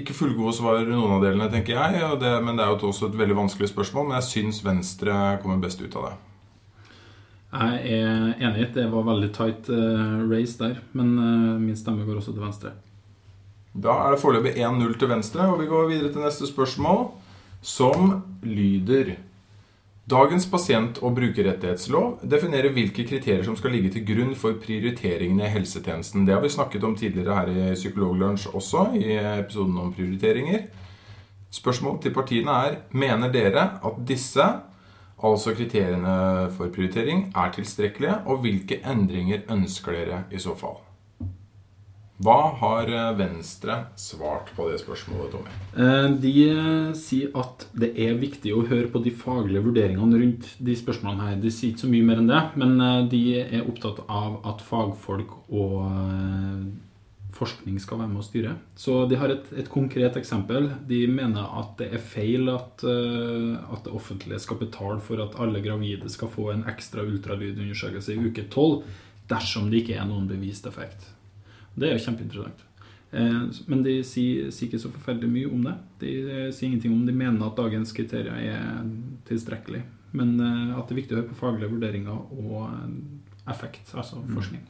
ikke 0.00 0.16
fullgode 0.16 0.54
svar 0.56 0.82
noen 0.88 1.16
av 1.16 1.24
delene, 1.24 1.48
tenker 1.52 1.76
jeg. 1.76 2.00
og 2.06 2.20
Det, 2.22 2.32
men 2.44 2.58
det 2.58 2.64
er 2.64 2.72
jo 2.72 2.90
også 2.90 3.10
et 3.10 3.18
veldig 3.18 3.36
vanskelig 3.38 3.70
spørsmål. 3.72 4.08
Men 4.08 4.18
jeg 4.20 4.28
syns 4.30 4.62
Venstre 4.64 5.18
kommer 5.42 5.60
best 5.62 5.82
ut 5.82 5.96
av 5.98 6.08
det. 6.08 6.14
Jeg 7.56 8.00
er 8.00 8.44
enig. 8.48 8.66
Det 8.74 8.88
var 8.92 9.06
veldig 9.06 9.30
tight 9.36 9.70
eh, 9.72 10.16
race 10.28 10.58
der. 10.60 10.80
Men 10.96 11.14
eh, 11.18 11.54
min 11.62 11.78
stemme 11.78 12.06
går 12.06 12.20
også 12.20 12.34
til 12.34 12.44
Venstre. 12.44 12.74
Da 13.76 13.92
er 14.06 14.14
det 14.14 14.22
foreløpig 14.22 14.56
1-0 14.56 14.96
til 14.96 15.10
Venstre, 15.10 15.46
og 15.52 15.60
vi 15.60 15.68
går 15.68 15.90
videre 15.90 16.12
til 16.12 16.24
neste 16.24 16.48
spørsmål, 16.48 17.10
som 17.60 18.22
lyder 18.44 19.16
Dagens 20.06 20.44
pasient- 20.46 21.00
og 21.02 21.16
brukerrettighetslov 21.16 22.20
definerer 22.30 22.70
hvilke 22.70 23.02
kriterier 23.08 23.42
som 23.42 23.56
skal 23.58 23.72
ligge 23.74 23.90
til 23.90 24.04
grunn 24.06 24.36
for 24.38 24.54
prioriteringene 24.62 25.48
i 25.48 25.50
helsetjenesten. 25.50 26.22
Det 26.22 26.34
har 26.36 26.44
vi 26.44 26.50
snakket 26.54 26.86
om 26.86 26.94
tidligere 26.94 27.34
her 27.34 27.50
i 27.50 27.74
Psykologlunsj 27.74 28.52
også, 28.54 28.84
i 28.94 29.16
episoden 29.18 29.74
om 29.82 29.90
prioriteringer. 29.96 30.68
Spørsmål 31.50 31.98
til 32.04 32.14
partiene 32.14 32.54
er 32.68 32.78
Mener 32.94 33.34
dere 33.34 33.66
at 33.82 33.98
disse, 34.06 34.46
altså 35.18 35.58
kriteriene 35.58 36.52
for 36.54 36.70
prioritering, 36.70 37.32
er 37.34 37.50
tilstrekkelige, 37.58 38.20
og 38.30 38.44
hvilke 38.46 38.78
endringer 38.86 39.42
ønsker 39.50 39.98
dere 40.04 40.22
i 40.30 40.38
så 40.38 40.54
fall? 40.54 40.85
Hva 42.16 42.36
har 42.62 42.88
eh, 42.88 43.10
Venstre 43.18 43.74
svart 44.00 44.48
på 44.56 44.70
det 44.70 44.78
spørsmålet, 44.80 45.34
Tommy? 45.34 45.56
Eh, 45.76 46.06
De 46.22 46.32
eh, 46.48 46.94
sier 46.96 47.34
at 47.36 47.66
det 47.76 47.90
er 48.06 48.16
viktig 48.16 48.54
å 48.56 48.64
høre 48.70 48.88
på 48.92 49.02
de 49.04 49.12
faglige 49.12 49.60
vurderingene 49.66 50.20
rundt 50.22 50.48
de 50.56 50.76
spørsmålene 50.80 51.28
her. 51.28 51.36
De 51.42 51.52
sier 51.52 51.74
ikke 51.74 51.84
så 51.84 51.90
mye 51.92 52.06
mer 52.08 52.22
enn 52.22 52.30
det, 52.30 52.40
men 52.56 52.78
de 53.12 53.22
er 53.42 53.66
opptatt 53.68 54.00
av 54.08 54.38
at 54.48 54.64
fagfolk 54.64 55.34
og 55.52 55.82
forskning 57.36 57.76
skal 57.82 58.00
være 58.00 58.08
med 58.08 58.22
å 58.22 58.24
styre. 58.24 58.54
Så 58.80 59.02
de 59.10 59.18
har 59.20 59.34
et, 59.34 59.50
et 59.60 59.68
konkret 59.68 60.16
eksempel. 60.16 60.70
De 60.88 61.02
mener 61.12 61.44
at 61.60 61.74
det 61.82 61.90
er 61.98 62.00
feil 62.00 62.48
at, 62.48 62.80
at 62.80 63.82
det 63.84 63.92
offentlige 63.92 64.40
skal 64.40 64.62
betale 64.62 65.02
for 65.04 65.20
at 65.20 65.36
alle 65.44 65.60
gravide 65.60 66.08
skal 66.08 66.32
få 66.32 66.48
en 66.54 66.64
ekstra 66.72 67.04
ultralydundersøkelse 67.04 68.16
i 68.16 68.24
uke 68.30 68.46
12 68.48 68.80
dersom 69.28 69.68
det 69.68 69.82
ikke 69.82 70.00
er 70.00 70.08
noen 70.08 70.30
bevist 70.30 70.64
effekt. 70.70 71.10
Det 71.76 71.90
er 71.90 71.98
jo 71.98 72.04
kjempeinteressant. 72.06 72.62
Eh, 73.16 73.42
Men 73.70 73.82
de 73.86 73.98
sier, 74.06 74.50
sier 74.52 74.70
ikke 74.70 74.82
så 74.82 74.92
forferdelig 74.92 75.32
mye 75.32 75.50
om 75.52 75.66
det. 75.66 75.74
De 76.02 76.14
eh, 76.24 76.46
sier 76.52 76.70
ingenting 76.70 76.96
om 76.96 77.04
de 77.06 77.16
mener 77.16 77.46
at 77.46 77.58
dagens 77.58 77.92
kriterier 77.96 78.32
er 78.34 78.86
tilstrekkelig. 79.28 79.82
Men 80.16 80.38
eh, 80.40 80.72
at 80.78 80.86
det 80.88 80.96
er 80.96 81.02
viktig 81.02 81.16
å 81.16 81.20
høre 81.20 81.30
på 81.32 81.42
faglige 81.42 81.72
vurderinger 81.74 82.16
og 82.16 82.72
effekt, 83.46 83.92
altså 83.94 84.22
forskning. 84.34 84.64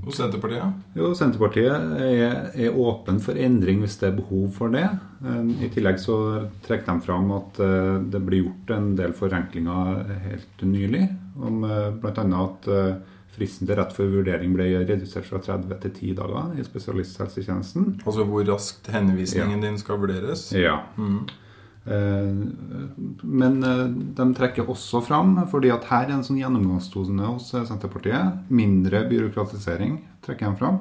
Og 0.00 0.14
Senterpartiet? 0.14 0.82
Jo, 0.94 1.08
Senterpartiet 1.18 1.96
er, 1.98 2.34
er 2.54 2.76
åpen 2.78 3.18
for 3.22 3.38
endring 3.38 3.80
hvis 3.82 3.96
det 4.00 4.12
er 4.12 4.18
behov 4.20 4.52
for 4.54 4.72
det. 4.72 4.86
Eh, 5.20 5.40
I 5.66 5.70
tillegg 5.74 5.98
så 6.02 6.16
trekker 6.66 6.92
de 6.94 7.06
fram 7.06 7.32
at 7.36 7.60
det 8.10 8.22
blir 8.24 8.46
gjort 8.46 8.74
en 8.76 8.92
del 8.98 9.14
forenklinger 9.16 10.04
helt 10.26 10.66
nylig. 10.66 11.06
Om 11.40 11.62
bl.a. 12.02 12.24
at 12.44 12.70
fristen 13.34 13.68
til 13.68 13.78
rett 13.78 13.92
for 13.94 14.10
vurdering 14.10 14.54
ble 14.56 14.68
redusert 14.82 15.28
fra 15.28 15.38
30 15.42 15.76
til 15.84 15.92
10 15.92 16.16
dager 16.18 16.56
i 16.58 16.66
spesialisthelsetjenesten. 16.66 18.00
Altså 18.04 18.26
hvor 18.28 18.44
raskt 18.48 18.90
henvisningen 18.92 19.62
din 19.64 19.78
skal 19.80 20.00
vurderes? 20.02 20.48
Ja. 20.56 20.80
Mm. 20.98 21.22
Eh, 21.84 22.34
Men 23.22 23.64
eh, 23.64 23.86
de 23.88 24.26
trekker 24.36 24.68
også 24.68 25.00
fram, 25.04 25.34
fordi 25.50 25.72
at 25.72 25.88
her 25.90 26.08
er 26.08 26.18
en 26.18 26.24
sånn 26.26 26.40
gjennomgangstone 26.40 27.32
hos 27.32 27.52
eh, 27.54 27.66
Senterpartiet, 27.68 28.46
mindre 28.52 29.04
byråkratisering 29.10 30.00
trekker 30.26 30.50
de 30.50 30.60
fram. 30.60 30.80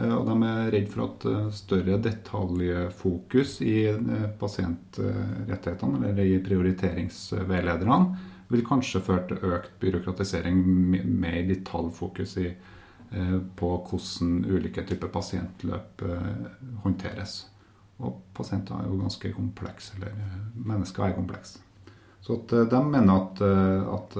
Og 0.00 0.22
de 0.24 0.34
er 0.48 0.70
redd 0.72 0.86
for 0.88 1.02
at 1.04 1.24
større 1.52 1.98
detaljfokus 2.00 3.58
i 3.60 3.82
pasientrettighetene, 4.40 5.98
eller 6.08 6.24
i 6.24 6.38
prioriteringsveilederne, 6.40 7.98
vil 8.50 8.66
kanskje 8.66 9.02
føre 9.04 9.26
til 9.30 9.54
økt 9.54 9.78
byråkratisering 9.82 10.60
med 10.64 11.06
mer 11.22 11.40
detaljfokus 11.48 12.36
i, 12.42 12.50
eh, 13.12 13.38
på 13.56 13.70
hvordan 13.86 14.44
ulike 14.50 14.84
typer 14.86 15.08
pasientløp 15.08 16.02
eh, 16.02 16.44
håndteres. 16.84 17.46
Og 18.00 18.22
pasienter 18.34 18.74
er 18.74 18.88
jo 18.88 19.00
ganske 19.00 19.32
komplekse, 19.36 19.96
eller 19.96 20.14
eh, 20.14 20.38
mennesker 20.54 21.06
er 21.06 21.18
komplekse. 21.18 21.60
Så 22.20 22.36
de 22.50 22.80
mener 22.84 23.14
at, 23.16 23.38
at 23.40 24.16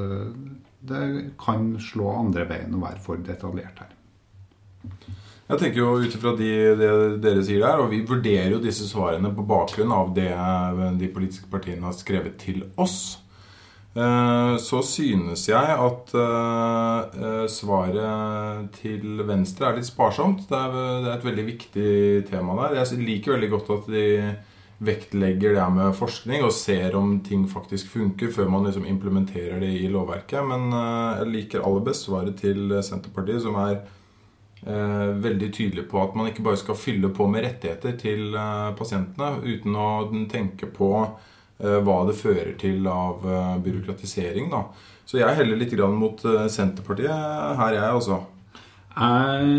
det 0.88 1.00
kan 1.36 1.74
slå 1.84 2.06
andre 2.16 2.46
veien 2.48 2.72
å 2.72 2.80
være 2.80 3.02
for 3.04 3.20
detaljert 3.20 3.82
her. 3.82 3.90
Jeg 5.50 5.60
tenker 5.60 5.82
jo 5.82 5.90
ut 6.00 6.14
ifra 6.16 6.32
de, 6.38 6.48
det 6.80 6.88
dere 7.20 7.42
sier 7.44 7.60
der, 7.60 7.82
og 7.82 7.90
vi 7.92 8.00
vurderer 8.08 8.54
jo 8.54 8.62
disse 8.64 8.88
svarene 8.88 9.34
på 9.36 9.44
bakgrunn 9.44 9.92
av 9.92 10.14
det 10.16 10.30
de 10.96 11.10
politiske 11.12 11.50
partiene 11.52 11.84
har 11.84 11.98
skrevet 11.98 12.40
til 12.40 12.64
oss. 12.80 13.19
Eh, 13.90 14.56
Så 14.62 14.82
synes 14.86 15.48
jeg 15.48 15.74
at 15.74 16.12
eh, 16.14 17.22
eh, 17.26 17.46
svaret 17.50 18.68
til 18.78 19.24
Venstre 19.26 19.66
er 19.66 19.80
litt 19.80 19.88
sparsomt. 19.88 20.44
Det 20.46 20.58
er, 20.58 21.08
et 21.16 21.26
veldig 21.26 21.46
viktig 21.48 21.90
tema 22.30 22.54
der. 22.62 22.78
Jeg 22.80 23.02
liker 23.02 23.34
veldig 23.34 23.50
godt 23.50 23.72
at 23.74 23.90
de 23.90 24.04
vektlegger 24.80 25.58
det 25.58 25.64
med 25.74 25.96
forskning 25.98 26.44
og 26.46 26.54
ser 26.56 26.94
om 26.96 27.18
ting 27.20 27.42
faktisk 27.50 27.90
funker 27.92 28.30
før 28.32 28.48
man 28.48 28.64
liksom 28.64 28.86
implementerer 28.88 29.58
det 29.60 29.74
i 29.82 29.90
lovverket. 29.92 30.40
Men 30.46 30.70
jeg 30.72 31.32
liker 31.34 31.66
aller 31.66 31.82
best 31.84 32.06
svaret 32.06 32.38
til 32.40 32.78
Senterpartiet, 32.80 33.42
som 33.44 33.58
er 33.60 33.82
veldig 35.20 35.50
tydelig 35.56 35.86
på 35.88 36.00
at 36.00 36.16
man 36.16 36.30
ikke 36.30 36.44
bare 36.44 36.60
skal 36.60 36.76
fylle 36.76 37.10
på 37.16 37.26
med 37.32 37.44
rettigheter 37.44 37.94
til 38.00 38.32
pasientene 38.76 39.40
uten 39.44 39.76
å 39.76 39.90
tenke 40.32 40.68
på 40.72 40.90
hva 41.84 42.00
det 42.08 42.16
fører 42.18 42.54
til 42.60 42.86
av 42.90 43.24
eh, 43.26 43.56
byråkratisering. 43.64 44.50
Da. 44.52 44.64
Så 45.06 45.18
jeg 45.20 45.36
heller 45.40 45.58
litt 45.58 45.74
mot 45.94 46.24
eh, 46.24 46.46
Senterpartiet 46.52 47.10
her, 47.10 47.74
jeg 47.76 47.96
også. 47.96 48.20
Jeg, 48.90 49.50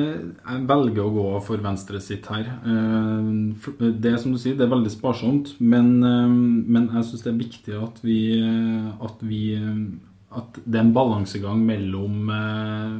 jeg 0.44 0.64
velger 0.68 1.06
å 1.06 1.12
gå 1.16 1.26
for 1.46 1.62
Venstre 1.64 2.02
sitt 2.04 2.28
her. 2.32 2.50
Eh, 2.68 3.90
Det 3.96 4.16
som 4.20 4.34
du 4.34 4.40
sier, 4.42 4.58
det 4.60 4.68
er 4.68 4.74
veldig 4.76 4.92
sparsomt, 4.94 5.56
men, 5.60 5.92
eh, 6.04 6.30
men 6.32 6.90
jeg 6.94 7.10
syns 7.10 7.26
det 7.26 7.34
er 7.34 7.42
viktig 7.44 7.78
at 7.80 8.02
vi, 8.06 8.20
eh, 8.42 8.90
at 9.08 9.22
vi 9.24 9.44
eh, 9.56 9.84
At 10.32 10.54
det 10.64 10.78
er 10.80 10.86
en 10.86 10.94
balansegang 10.96 11.60
mellom, 11.68 12.30
eh, 12.32 12.94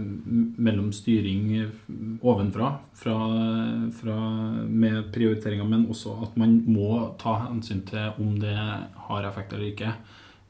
mellom 0.60 0.90
styring 0.92 1.46
ovenfra 2.22 2.74
fra, 2.94 3.14
fra, 3.96 4.18
med 4.68 5.12
prioriteringer, 5.16 5.64
men 5.70 5.86
også 5.88 6.18
at 6.26 6.36
man 6.38 6.58
må 6.68 7.16
ta 7.22 7.38
hensyn 7.48 7.86
til 7.88 8.12
om 8.20 8.34
det 8.42 8.56
har 8.58 9.24
effekt 9.30 9.54
eller 9.54 9.72
ikke. 9.72 9.94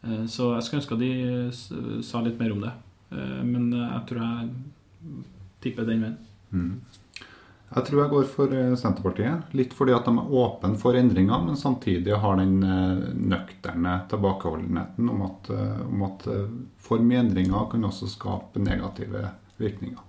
Eh, 0.03 0.25
Så 0.25 0.55
jeg 0.55 0.63
skulle 0.63 0.81
ønske 0.81 0.97
at 0.97 1.05
de 1.05 2.01
sa 2.03 2.21
litt 2.25 2.39
mer 2.39 2.51
om 2.51 2.61
det. 2.65 2.73
Eh, 3.11 3.43
Men 3.43 3.71
jeg 3.71 4.01
tror 4.07 4.21
jeg 4.25 4.49
tipper 5.61 5.85
den 5.85 6.01
veien. 6.01 6.17
Jeg 7.71 7.87
tror 7.87 8.01
jeg 8.01 8.11
går 8.11 8.25
for 8.27 8.51
eh, 8.55 8.73
Senterpartiet. 8.75 9.51
Litt 9.55 9.73
fordi 9.75 9.93
at 9.95 10.07
de 10.07 10.11
er 10.19 10.33
åpne 10.41 10.75
for 10.79 10.97
endringer, 10.99 11.39
men 11.45 11.59
samtidig 11.59 12.17
har 12.19 12.35
den 12.41 12.57
eh, 12.67 13.05
nøkterne 13.15 13.95
tilbakeholdenheten 14.11 15.07
om 15.13 15.21
at, 15.29 15.51
eh, 15.55 15.77
om 15.87 16.03
at 16.09 16.27
for 16.83 16.99
mye 16.99 17.23
endringer 17.23 17.69
kan 17.71 17.87
også 17.87 18.11
skape 18.11 18.59
negative 18.59 19.23
virkninger. 19.61 20.03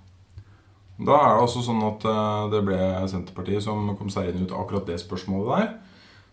Da 1.02 1.14
er 1.18 1.36
det 1.36 1.46
også 1.46 1.62
sånn 1.66 1.80
at 1.86 2.04
det 2.52 2.60
ble 2.66 2.76
Senterpartiet 3.10 3.64
som 3.64 3.88
kom 3.98 4.10
seg 4.12 4.28
inn 4.28 4.44
ut 4.44 4.52
akkurat 4.54 4.86
det 4.86 5.00
spørsmålet 5.00 5.48
der. 5.50 5.70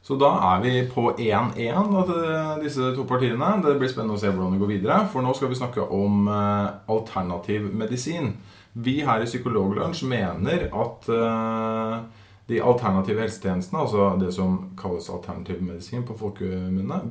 Så 0.05 0.17
da 0.19 0.29
er 0.51 0.61
vi 0.61 0.73
på 0.91 1.07
1-1 1.15 1.89
da, 1.93 2.03
til 2.09 2.65
disse 2.65 2.91
to 2.95 3.05
partiene. 3.09 3.49
Det 3.63 3.77
blir 3.79 3.89
spennende 3.89 4.17
å 4.17 4.21
se 4.21 4.29
hvordan 4.29 4.53
det 4.55 4.61
går 4.61 4.71
videre. 4.75 4.99
For 5.09 5.25
nå 5.25 5.33
skal 5.35 5.49
vi 5.51 5.57
snakke 5.57 5.87
om 5.95 6.29
alternativ 6.29 7.65
medisin. 7.81 8.35
Vi 8.73 8.99
her 9.05 9.23
i 9.23 9.27
Psykologlunsj 9.29 10.05
mener 10.05 10.67
at 10.69 11.09
eh, 11.09 11.95
de 12.49 12.61
alternative 12.61 13.21
helsetjenestene, 13.21 13.83
altså 13.83 14.09
det 14.21 14.31
som 14.33 14.57
kalles 14.77 15.09
alternativ 15.13 15.61
medisin 15.61 16.05
på 16.05 16.17
folkemunne, 16.17 17.01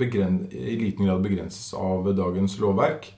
i 0.51 0.77
liten 0.81 1.07
grad 1.07 1.23
begrenses 1.23 1.73
av 1.75 2.11
dagens 2.15 2.59
lovverk. 2.63 3.11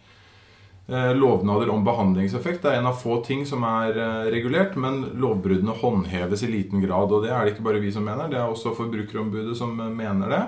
Eh, 0.91 1.13
Lovnader 1.15 1.71
om 1.71 1.85
behandlingseffekt 1.87 2.65
er 2.67 2.81
en 2.81 2.89
av 2.91 2.97
få 2.99 3.21
ting 3.25 3.45
som 3.47 3.63
er 3.69 3.95
eh, 3.95 4.31
regulert, 4.35 4.75
men 4.77 5.05
lovbruddene 5.23 5.77
håndheves 5.81 6.43
i 6.43 6.51
liten 6.51 6.83
grad. 6.83 7.13
Og 7.13 7.25
det 7.25 7.31
er 7.31 7.45
det 7.45 7.55
ikke 7.55 7.69
bare 7.69 7.83
vi 7.85 7.93
som 7.95 8.09
mener, 8.09 8.29
det 8.33 8.41
er 8.41 8.49
også 8.49 8.75
Forbrukerombudet 8.75 9.55
som 9.59 9.77
mener 9.77 10.33
det. 10.35 10.43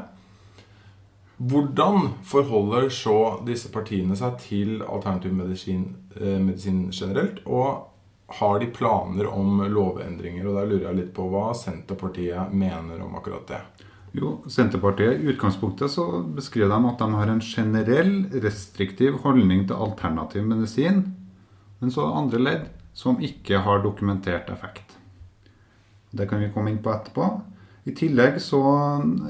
Hvordan 1.42 2.12
forholder 2.28 2.90
så 2.94 3.16
disse 3.46 3.70
partiene 3.72 4.14
seg 4.18 4.36
til 4.44 4.82
alternativ 4.82 5.32
medisin, 5.34 5.86
eh, 6.14 6.38
medisin 6.38 6.90
generelt? 6.92 7.40
Og 7.46 7.88
har 8.38 8.60
de 8.60 8.68
planer 8.70 9.26
om 9.26 9.64
lovendringer? 9.66 10.46
Og 10.46 10.54
der 10.54 10.68
lurer 10.70 10.86
jeg 10.90 10.98
litt 11.00 11.14
på 11.16 11.26
hva 11.32 11.50
Senterpartiet 11.58 12.52
mener 12.52 13.02
om 13.02 13.16
akkurat 13.18 13.48
det. 13.48 13.60
Jo, 14.12 14.42
Senterpartiet 14.46 15.20
i 15.20 15.32
utgangspunktet 15.32 15.90
så 15.90 16.04
beskriver 16.36 16.68
de 16.68 16.88
at 16.92 16.98
de 17.00 17.10
har 17.16 17.32
en 17.32 17.40
generell, 17.40 18.14
restriktiv 18.44 19.18
holdning 19.24 19.66
til 19.66 19.80
alternativ 19.80 20.44
medisin, 20.44 21.06
men 21.80 21.90
så 21.90 22.06
andre 22.12 22.38
ledd 22.38 22.66
som 22.94 23.20
ikke 23.24 23.64
har 23.64 23.82
dokumentert 23.82 24.50
effekt. 24.52 24.98
Det 26.12 26.28
kan 26.28 26.40
vi 26.44 26.52
komme 26.52 26.70
inn 26.70 26.82
på 26.84 26.92
etterpå. 26.92 27.28
I 27.88 27.94
tillegg 27.96 28.36
så 28.44 28.60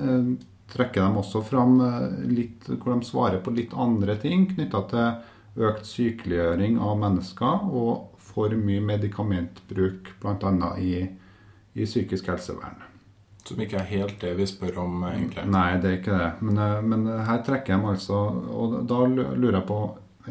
eh, 0.03 0.33
trekker 0.73 1.03
de 1.05 1.21
også 1.21 1.43
fram 1.45 1.81
eh, 1.85 2.09
litt 2.33 2.69
hvor 2.71 2.95
de 2.95 3.07
svarer 3.07 3.43
på 3.45 3.55
litt 3.55 3.75
andre 3.75 4.17
ting 4.21 4.47
knytta 4.51 4.85
til 4.93 5.67
økt 5.69 5.85
sykeliggjøring 5.89 6.79
av 6.81 6.97
mennesker 7.01 7.67
og 7.69 8.21
for 8.23 8.55
mye 8.57 8.81
medikamentbruk, 8.81 10.15
bl.a. 10.23 10.71
I, 10.81 11.03
i 11.77 11.85
psykisk 11.85 12.31
helsevern. 12.33 12.79
Som 13.45 13.61
ikke 13.61 13.81
er 13.83 13.91
helt 13.91 14.21
det 14.23 14.31
vi 14.39 14.47
spør 14.49 14.85
om, 14.87 15.03
eh, 15.05 15.19
egentlig. 15.19 15.45
Nei, 15.53 15.69
det 15.83 15.91
er 15.91 15.99
ikke 15.99 16.21
det. 16.23 16.31
Men, 16.41 16.63
eh, 16.65 16.81
men 16.81 17.07
her 17.29 17.45
trekker 17.45 17.77
de 17.77 17.93
altså 17.97 18.23
Og 18.55 18.79
da 18.89 19.05
lurer 19.11 19.59
jeg 19.59 19.69
på 19.69 19.81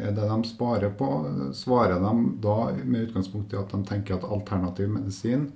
Er 0.00 0.14
det 0.16 0.24
de 0.24 0.48
sparer 0.48 0.94
på? 0.96 1.06
Svarer 1.52 2.00
de 2.00 2.12
da 2.40 2.72
med 2.82 3.10
utgangspunkt 3.10 3.52
i 3.52 3.58
at 3.60 3.68
de 3.68 3.82
tenker 3.84 4.16
at 4.16 4.24
alternativ 4.24 4.88
medisin 4.88 5.50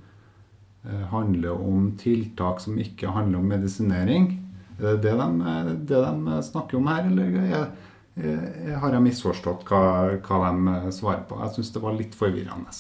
handler 1.11 1.57
om 1.57 1.87
tiltak 1.99 2.61
som 2.61 2.76
ikke 2.78 3.09
handler 3.11 3.38
om 3.38 3.49
medisinering? 3.49 4.45
Er 4.76 4.87
det 4.88 5.02
det 5.06 5.14
de, 5.16 5.28
eh, 5.52 5.73
det 5.88 6.02
de 6.04 6.42
snakker 6.50 6.78
om 6.78 6.90
her, 6.90 7.09
eller 7.11 7.40
jeg, 7.40 7.64
jeg, 8.16 8.76
har 8.83 8.92
jeg 8.97 9.06
misforstått 9.06 9.66
hva, 9.68 9.83
hva 10.26 10.52
de 10.52 10.95
svarer 10.97 11.25
på? 11.28 11.40
Jeg 11.42 11.56
syns 11.56 11.75
det 11.75 11.85
var 11.85 11.99
litt 11.99 12.16
forvirrende. 12.16 12.76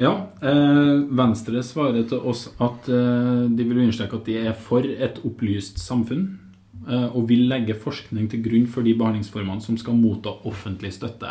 Ja. 0.00 0.14
Eh, 0.42 0.94
Venstre 1.14 1.62
svarer 1.62 2.06
til 2.10 2.22
oss 2.26 2.48
at 2.58 2.88
eh, 2.90 3.44
de 3.50 3.66
vil 3.66 3.84
understreke 3.84 4.18
at 4.18 4.30
de 4.30 4.40
er 4.50 4.56
for 4.58 4.84
et 4.84 5.20
opplyst 5.22 5.78
samfunn. 5.82 6.32
Eh, 6.84 7.08
og 7.16 7.30
vil 7.30 7.46
legge 7.48 7.76
forskning 7.80 8.28
til 8.28 8.42
grunn 8.44 8.66
for 8.68 8.84
de 8.84 8.92
behandlingsformene 8.98 9.62
som 9.64 9.76
skal 9.80 9.96
motta 9.96 10.34
offentlig 10.48 10.92
støtte. 10.96 11.30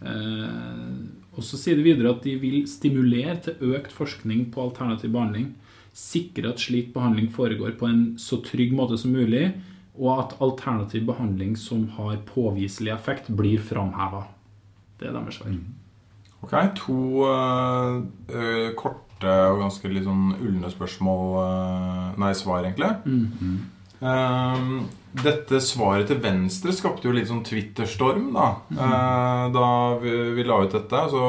Eh, 0.00 0.92
og 1.36 1.44
så 1.44 1.58
sier 1.60 1.76
de 1.76 1.84
videre 1.84 2.14
at 2.14 2.24
de 2.24 2.36
vil 2.40 2.62
stimulere 2.70 3.36
til 3.44 3.74
økt 3.76 3.92
forskning 3.92 4.46
på 4.54 4.62
alternativ 4.64 5.12
behandling. 5.12 5.50
Sikre 5.96 6.52
at 6.52 6.60
slik 6.60 6.92
behandling 6.92 7.30
foregår 7.32 7.78
på 7.80 7.88
en 7.88 8.02
så 8.20 8.42
trygg 8.44 8.74
måte 8.76 8.98
som 9.00 9.14
mulig. 9.16 9.48
Og 9.96 10.10
at 10.20 10.36
alternativ 10.44 11.06
behandling 11.08 11.54
som 11.56 11.86
har 11.96 12.18
påviselig 12.28 12.92
effekt, 12.92 13.30
blir 13.32 13.62
framheva. 13.64 14.26
Det 15.00 15.08
er 15.08 15.16
deres 15.16 15.40
svar. 15.40 15.56
Ok, 16.44 16.52
To 16.76 16.98
øh, 17.24 18.74
korte 18.76 19.32
og 19.48 19.62
ganske 19.64 19.88
litt 19.88 20.04
sånn 20.04 20.34
ulne 20.36 20.68
spørsmål 20.68 21.22
uh, 21.40 22.18
Nei, 22.20 22.34
svar, 22.36 22.60
egentlig. 22.60 22.92
Ehm, 24.04 24.88
dette 25.16 25.60
svaret 25.64 26.10
til 26.10 26.20
Venstre 26.20 26.74
skapte 26.76 27.08
jo 27.08 27.14
litt 27.16 27.30
sånn 27.30 27.44
Twitter-storm, 27.46 28.28
da. 28.36 28.48
Eh, 28.76 29.44
da 29.54 29.68
vi, 30.02 30.12
vi 30.36 30.44
la 30.44 30.60
ut 30.64 30.76
dette, 30.76 31.02
så 31.12 31.24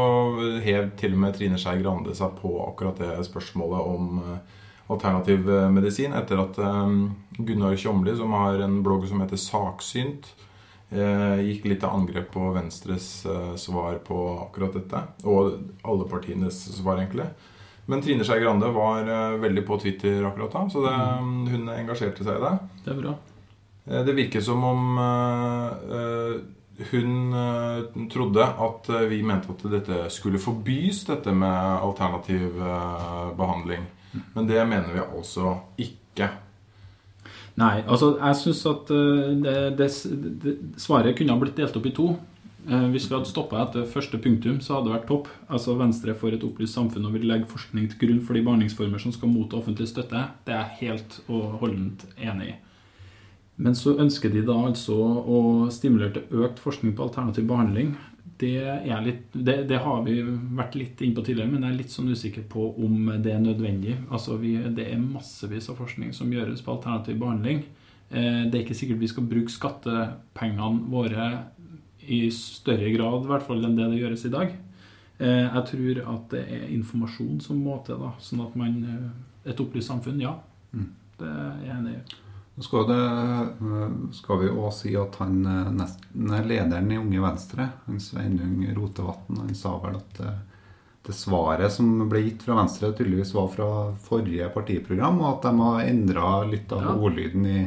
hev 0.65 0.91
til 0.99 1.15
og 1.15 1.23
med 1.23 1.37
Trine 1.37 1.59
Skei 1.61 1.79
Grande 1.79 2.15
seg 2.17 2.35
på 2.41 2.57
akkurat 2.65 2.99
det 2.99 3.13
spørsmålet 3.29 3.91
om 3.95 4.21
eh, 4.25 4.56
alternativ 4.87 5.49
eh, 5.49 5.69
medisin, 5.71 6.13
etter 6.15 6.41
at 6.41 6.57
eh, 6.63 6.91
Gunnar 7.37 7.75
Tjomli, 7.75 8.15
som 8.17 8.33
har 8.37 8.59
en 8.63 8.81
blogg 8.83 9.07
som 9.09 9.21
heter 9.23 9.39
Saksynt, 9.41 10.29
eh, 10.89 11.43
gikk 11.49 11.67
litt 11.67 11.83
til 11.83 11.91
angrep 11.91 12.31
på 12.33 12.51
Venstres 12.55 13.09
svar 13.59 13.99
på 14.07 14.23
akkurat 14.47 14.77
dette. 14.79 15.03
Og 15.27 15.59
alle 15.83 16.09
partienes 16.09 16.63
svar, 16.79 17.01
egentlig. 17.01 17.27
Men 17.87 18.03
Trine 18.03 18.25
Skei 18.27 18.41
Grande 18.43 18.67
var 18.75 19.07
veldig 19.39 19.63
på 19.63 19.77
Twitter 19.79 20.25
akkurat 20.27 20.51
da, 20.51 20.65
så 20.67 20.81
det, 20.83 20.95
hun 21.53 21.69
engasjerte 21.71 22.25
seg 22.25 22.35
i 22.35 22.43
det. 22.43 22.55
Det 22.83 22.91
er 22.91 22.97
bra. 22.99 23.13
Det 23.87 24.15
virker 24.17 24.43
som 24.43 24.65
om 24.67 24.97
hun 26.89 28.09
trodde 28.11 28.43
at 28.43 28.89
vi 29.07 29.21
mente 29.23 29.55
at 29.55 29.63
dette 29.71 30.01
skulle 30.11 30.41
forbys, 30.43 31.05
dette 31.07 31.31
med 31.31 31.79
alternativ 31.79 32.59
eh, 32.59 33.31
behandling. 33.39 33.87
Men 34.35 34.47
det 34.49 34.63
mener 34.67 34.93
vi 34.93 35.03
altså 35.03 35.57
ikke. 35.81 36.29
Nei, 37.57 37.81
altså 37.89 38.13
jeg 38.19 38.37
syns 38.37 38.63
at 38.69 38.91
eh, 38.93 39.29
det, 39.43 39.55
det, 39.79 39.87
det, 40.43 40.57
svaret 40.77 41.17
kunne 41.17 41.33
ha 41.33 41.41
blitt 41.41 41.57
delt 41.57 41.77
opp 41.79 41.87
i 41.89 41.93
to. 41.97 42.11
Eh, 42.67 42.85
Hvis 42.93 43.07
vi 43.09 43.15
hadde 43.15 43.29
stoppa 43.29 43.63
etter 43.63 43.87
første 43.89 44.19
punktum, 44.21 44.59
så 44.61 44.77
hadde 44.77 44.91
det 44.91 44.95
vært 44.99 45.09
topp. 45.09 45.31
Altså 45.49 45.73
Venstre 45.79 46.13
for 46.19 46.35
et 46.35 46.45
opplyst 46.45 46.77
samfunn 46.77 47.09
og 47.09 47.17
vil 47.17 47.25
legge 47.29 47.49
forskning 47.49 47.89
til 47.91 48.01
grunn 48.03 48.21
for 48.27 48.37
de 48.37 48.45
behandlingsformer 48.45 49.01
som 49.01 49.15
skal 49.15 49.33
motta 49.33 49.57
offentlig 49.57 49.89
støtte. 49.89 50.21
Det 50.45 50.53
er 50.53 50.63
jeg 50.65 50.81
helt 50.83 51.19
og 51.25 51.59
holdent 51.63 52.05
enig 52.17 52.51
i. 52.53 52.55
Men 53.57 53.73
så 53.73 53.95
ønsker 53.97 54.29
de 54.29 54.43
da 54.45 54.53
altså 54.67 54.93
å 54.93 55.39
stimulere 55.73 56.19
til 56.19 56.43
økt 56.45 56.59
forskning 56.61 56.93
på 56.93 57.07
alternativ 57.07 57.47
behandling. 57.49 57.95
Det, 58.37 58.51
er 58.61 59.01
litt, 59.01 59.23
det, 59.33 59.55
det 59.69 59.79
har 59.81 60.03
vi 60.05 60.19
vært 60.57 60.75
litt 60.77 60.99
innpå 61.01 61.23
tidligere, 61.25 61.49
men 61.49 61.63
jeg 61.65 61.73
er 61.73 61.77
litt 61.79 61.93
sånn 61.93 62.11
usikker 62.13 62.43
på 62.51 62.67
om 62.85 63.07
det 63.23 63.31
er 63.33 63.39
nødvendig. 63.41 63.95
Altså 64.13 64.37
vi, 64.37 64.51
Det 64.77 64.85
er 64.91 64.99
massevis 65.01 65.69
av 65.73 65.79
forskning 65.81 66.13
som 66.13 66.29
gjøres 66.31 66.61
på 66.61 66.75
alternativ 66.75 67.17
behandling. 67.23 67.63
Eh, 68.11 68.43
Det 68.45 68.53
er 68.59 68.63
ikke 68.63 68.77
sikkert 68.77 69.01
vi 69.01 69.07
skal 69.09 69.25
bruke 69.31 69.49
skattepengene 69.49 70.85
våre 70.93 71.29
i 72.07 72.29
større 72.31 72.91
grad 72.93 73.25
i 73.25 73.31
hvert 73.33 73.43
fall 73.47 73.65
enn 73.65 73.75
det 73.75 73.89
det 73.91 73.99
gjøres 74.03 74.25
i 74.29 74.33
dag. 74.37 74.53
Eh, 75.19 75.47
Jeg 75.49 75.65
tror 75.71 76.03
at 76.13 76.29
det 76.35 76.43
er 76.59 76.69
informasjon 76.77 77.41
som 77.41 77.57
må 77.63 77.79
til, 77.85 77.97
da, 77.97 78.13
sånn 78.21 78.45
at 78.45 78.55
man 78.55 78.77
eh, 78.83 79.49
Et 79.49 79.59
opplyst 79.63 79.87
samfunn, 79.87 80.19
ja. 80.19 80.33
Det 81.17 81.25
er 81.25 81.61
jeg 81.63 81.75
enig 81.79 81.91
i. 81.95 82.15
Nå 82.57 82.63
skal, 82.65 82.87
det, 82.89 83.01
øh, 83.61 83.89
skal 84.17 84.39
vi 84.41 84.47
òg 84.49 84.71
si 84.73 84.95
at 84.97 85.15
han 85.21 85.35
nesten 85.77 86.31
er 86.33 86.47
lederen 86.49 86.91
i 86.91 86.97
Unge 86.97 87.21
Venstre, 87.21 87.67
han 87.85 87.99
Sveinung 88.01 88.63
Rotevatn, 88.73 89.37
han 89.43 89.51
sa 89.55 89.75
vel 89.83 89.99
at 89.99 90.17
det, 90.17 90.31
det 91.05 91.13
svaret 91.15 91.71
som 91.75 91.91
ble 92.09 92.23
gitt 92.25 92.41
fra 92.47 92.57
Venstre, 92.57 92.89
tydeligvis 92.97 93.35
var 93.37 93.51
fra 93.53 93.67
forrige 94.09 94.49
partiprogram, 94.55 95.21
og 95.21 95.35
at 95.35 95.45
de 95.51 95.53
har 95.61 95.85
endra 95.91 96.31
litt 96.49 96.73
av 96.73 96.81
Ja. 96.81 96.95
ordlyden 96.97 97.45
i, 97.45 97.59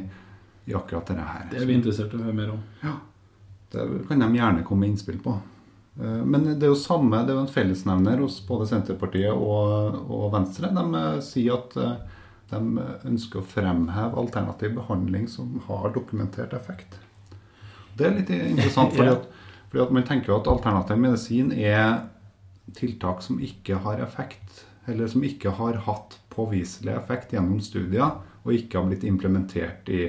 i 0.66 0.74
akkurat 0.74 1.06
dette 1.06 1.22
her. 1.30 1.46
Det 1.54 1.62
er 1.62 1.70
vi 1.70 1.78
interessert 1.78 2.12
i 2.12 2.18
å 2.18 2.24
høre 2.26 2.34
mer 2.42 2.50
om. 2.58 2.60
Ja. 2.82 2.96
Det 3.70 3.86
kan 4.10 4.18
de 4.26 4.34
gjerne 4.42 4.66
komme 4.66 4.80
med 4.88 4.96
innspill 4.96 5.22
på. 5.22 5.38
Eh, 6.02 6.24
Men 6.26 6.44
det 6.58 6.66
er 6.66 6.74
jo 6.74 6.82
samme, 6.82 7.22
det 7.24 7.30
er 7.30 7.38
jo 7.38 7.46
en 7.46 7.54
fellesnevner 7.54 8.18
hos 8.26 8.40
både 8.46 8.66
Senterpartiet 8.66 9.30
og, 9.32 10.02
og 10.10 10.32
Venstre. 10.34 10.74
De 10.74 10.84
eh, 10.98 11.20
sier 11.22 11.54
at 11.54 11.76
eh, 11.78 11.94
de 12.50 12.84
ønsker 13.06 13.40
å 13.40 13.46
fremheve 13.46 14.18
alternativ 14.18 14.74
behandling 14.78 15.28
som 15.30 15.60
har 15.68 15.92
dokumentert 15.94 16.52
effekt. 16.56 16.98
Det 17.96 18.06
er 18.06 18.16
litt 18.18 18.30
interessant, 18.30 18.92
fordi 18.96 19.08
Ja. 19.10 19.18
at, 19.18 19.28
fordi 19.70 19.84
at 19.84 19.92
man 19.94 20.06
tenker 20.08 20.32
jo 20.32 20.40
at 20.40 20.50
alternativ 20.50 20.98
medisin 20.98 21.52
er 21.52 22.08
tiltak 22.74 23.22
som 23.22 23.38
ikke 23.42 23.78
har 23.84 24.00
effekt, 24.02 24.64
eller 24.86 25.06
som 25.10 25.22
ikke 25.26 25.50
har 25.58 25.78
hatt 25.86 26.18
påviselig 26.30 26.94
effekt 26.96 27.32
gjennom 27.34 27.60
studier, 27.62 28.18
og 28.44 28.52
ikke 28.56 28.78
har 28.80 28.86
blitt 28.88 29.04
implementert 29.04 29.88
i 29.92 30.08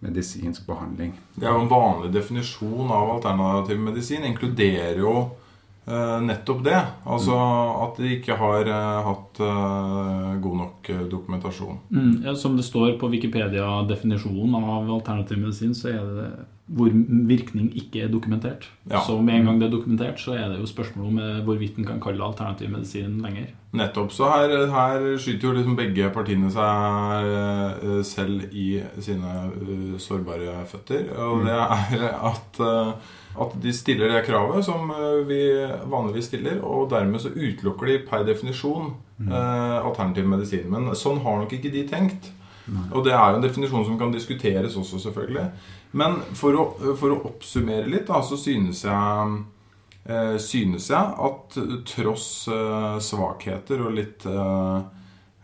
medisinsk 0.00 0.64
behandling. 0.66 1.12
Det 1.36 1.46
er 1.46 1.52
jo 1.52 1.60
en 1.66 1.70
vanlig 1.70 2.12
definisjon 2.14 2.88
av 2.90 3.10
alternativ 3.18 3.78
medisin. 3.78 4.24
Inkluderer 4.24 4.98
jo 4.98 5.12
nettopp 5.86 6.64
det. 6.64 6.78
Altså 7.08 7.34
at 7.84 7.98
de 7.98 8.12
ikke 8.18 8.36
har 8.38 8.68
eh, 8.68 9.00
hatt 9.06 9.40
eh, 9.42 10.30
god 10.44 10.56
nok 10.60 10.90
eh, 10.92 11.02
dokumentasjon. 11.10 11.80
Mm, 11.90 12.14
ja, 12.26 12.34
som 12.38 12.56
det 12.58 12.66
står 12.66 12.96
på 13.00 13.10
Wikipedia-definisjonen 13.10 14.56
av 14.60 14.90
alternativ 15.00 15.40
medisin, 15.42 15.74
så 15.74 15.92
er 15.94 16.00
det 16.18 16.30
hvor 16.70 16.92
virkning 17.26 17.70
ikke 17.74 18.04
er 18.04 18.12
dokumentert. 18.12 18.68
Ja. 18.90 19.00
Så 19.02 19.16
med 19.22 19.40
en 19.40 19.48
gang 19.48 19.58
det 19.60 19.68
er 19.68 19.74
dokumentert, 19.74 20.20
så 20.22 20.36
er 20.38 20.52
det 20.52 20.60
jo 20.60 20.68
spørsmål 20.70 21.08
om 21.08 21.18
eh, 21.18 21.40
hvorvidt 21.46 21.80
en 21.80 21.88
kan 21.88 22.02
kalle 22.02 22.20
det 22.20 22.28
alternativ 22.28 22.70
medisin 22.70 23.18
lenger. 23.24 23.50
Nettopp. 23.70 24.10
Så 24.10 24.26
her, 24.26 24.50
her 24.72 25.04
skyter 25.22 25.46
jo 25.46 25.54
liksom 25.54 25.76
begge 25.78 26.08
partiene 26.10 26.48
seg 26.50 27.28
eh, 27.30 28.00
selv 28.06 28.48
i 28.50 28.80
sine 28.98 29.34
eh, 29.46 29.92
sårbare 30.02 30.64
føtter. 30.66 31.12
Og 31.22 31.44
det 31.46 31.54
er 31.54 32.02
at, 32.32 32.58
eh, 32.66 32.90
at 33.44 33.54
de 33.62 33.74
stiller 33.76 34.10
det 34.10 34.24
kravet 34.26 34.66
som 34.66 34.90
vi 35.28 35.38
vanligvis 35.86 36.32
stiller, 36.32 36.58
og 36.66 36.90
dermed 36.90 37.22
så 37.22 37.30
utelukker 37.30 37.92
de 37.92 38.00
per 38.10 38.26
definisjon 38.26 38.90
eh, 39.28 39.78
alternativ 39.78 40.26
medisin. 40.26 40.66
Men 40.72 40.90
sånn 40.98 41.22
har 41.22 41.38
nok 41.38 41.54
ikke 41.54 41.70
de 41.70 41.86
tenkt. 41.90 42.32
Og 42.90 43.02
det 43.06 43.14
er 43.14 43.32
jo 43.32 43.38
en 43.38 43.42
definisjon 43.42 43.86
som 43.86 43.96
kan 43.98 44.12
diskuteres 44.14 44.76
også, 44.78 45.00
selvfølgelig. 45.02 45.46
Men 45.98 46.20
for 46.38 46.54
å, 46.54 46.66
for 46.98 47.14
å 47.14 47.22
oppsummere 47.30 47.88
litt, 47.90 48.06
da, 48.10 48.20
så 48.22 48.38
synes 48.38 48.84
jeg 48.86 49.40
synes 50.40 50.88
jeg 50.90 51.12
at 51.26 51.58
tross 51.86 52.48
eh, 52.48 52.96
svakheter 53.04 53.82
og 53.84 53.92
litt 53.98 54.24
eh, 54.26 54.78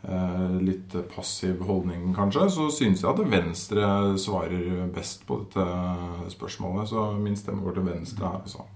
eh, 0.08 0.56
litt 0.64 0.96
passiv 1.12 1.60
holdning, 1.68 2.08
kanskje, 2.16 2.48
så 2.54 2.70
synes 2.72 3.04
jeg 3.04 3.10
at 3.10 3.20
Venstre 3.30 3.90
svarer 4.20 4.86
best 4.94 5.26
på 5.28 5.42
dette 5.44 6.32
spørsmålet. 6.32 6.88
Så 6.90 7.10
min 7.20 7.36
stemme 7.38 7.64
går 7.66 7.78
til 7.78 7.88
Venstre 7.90 8.32
her, 8.32 8.42
altså. 8.46 8.66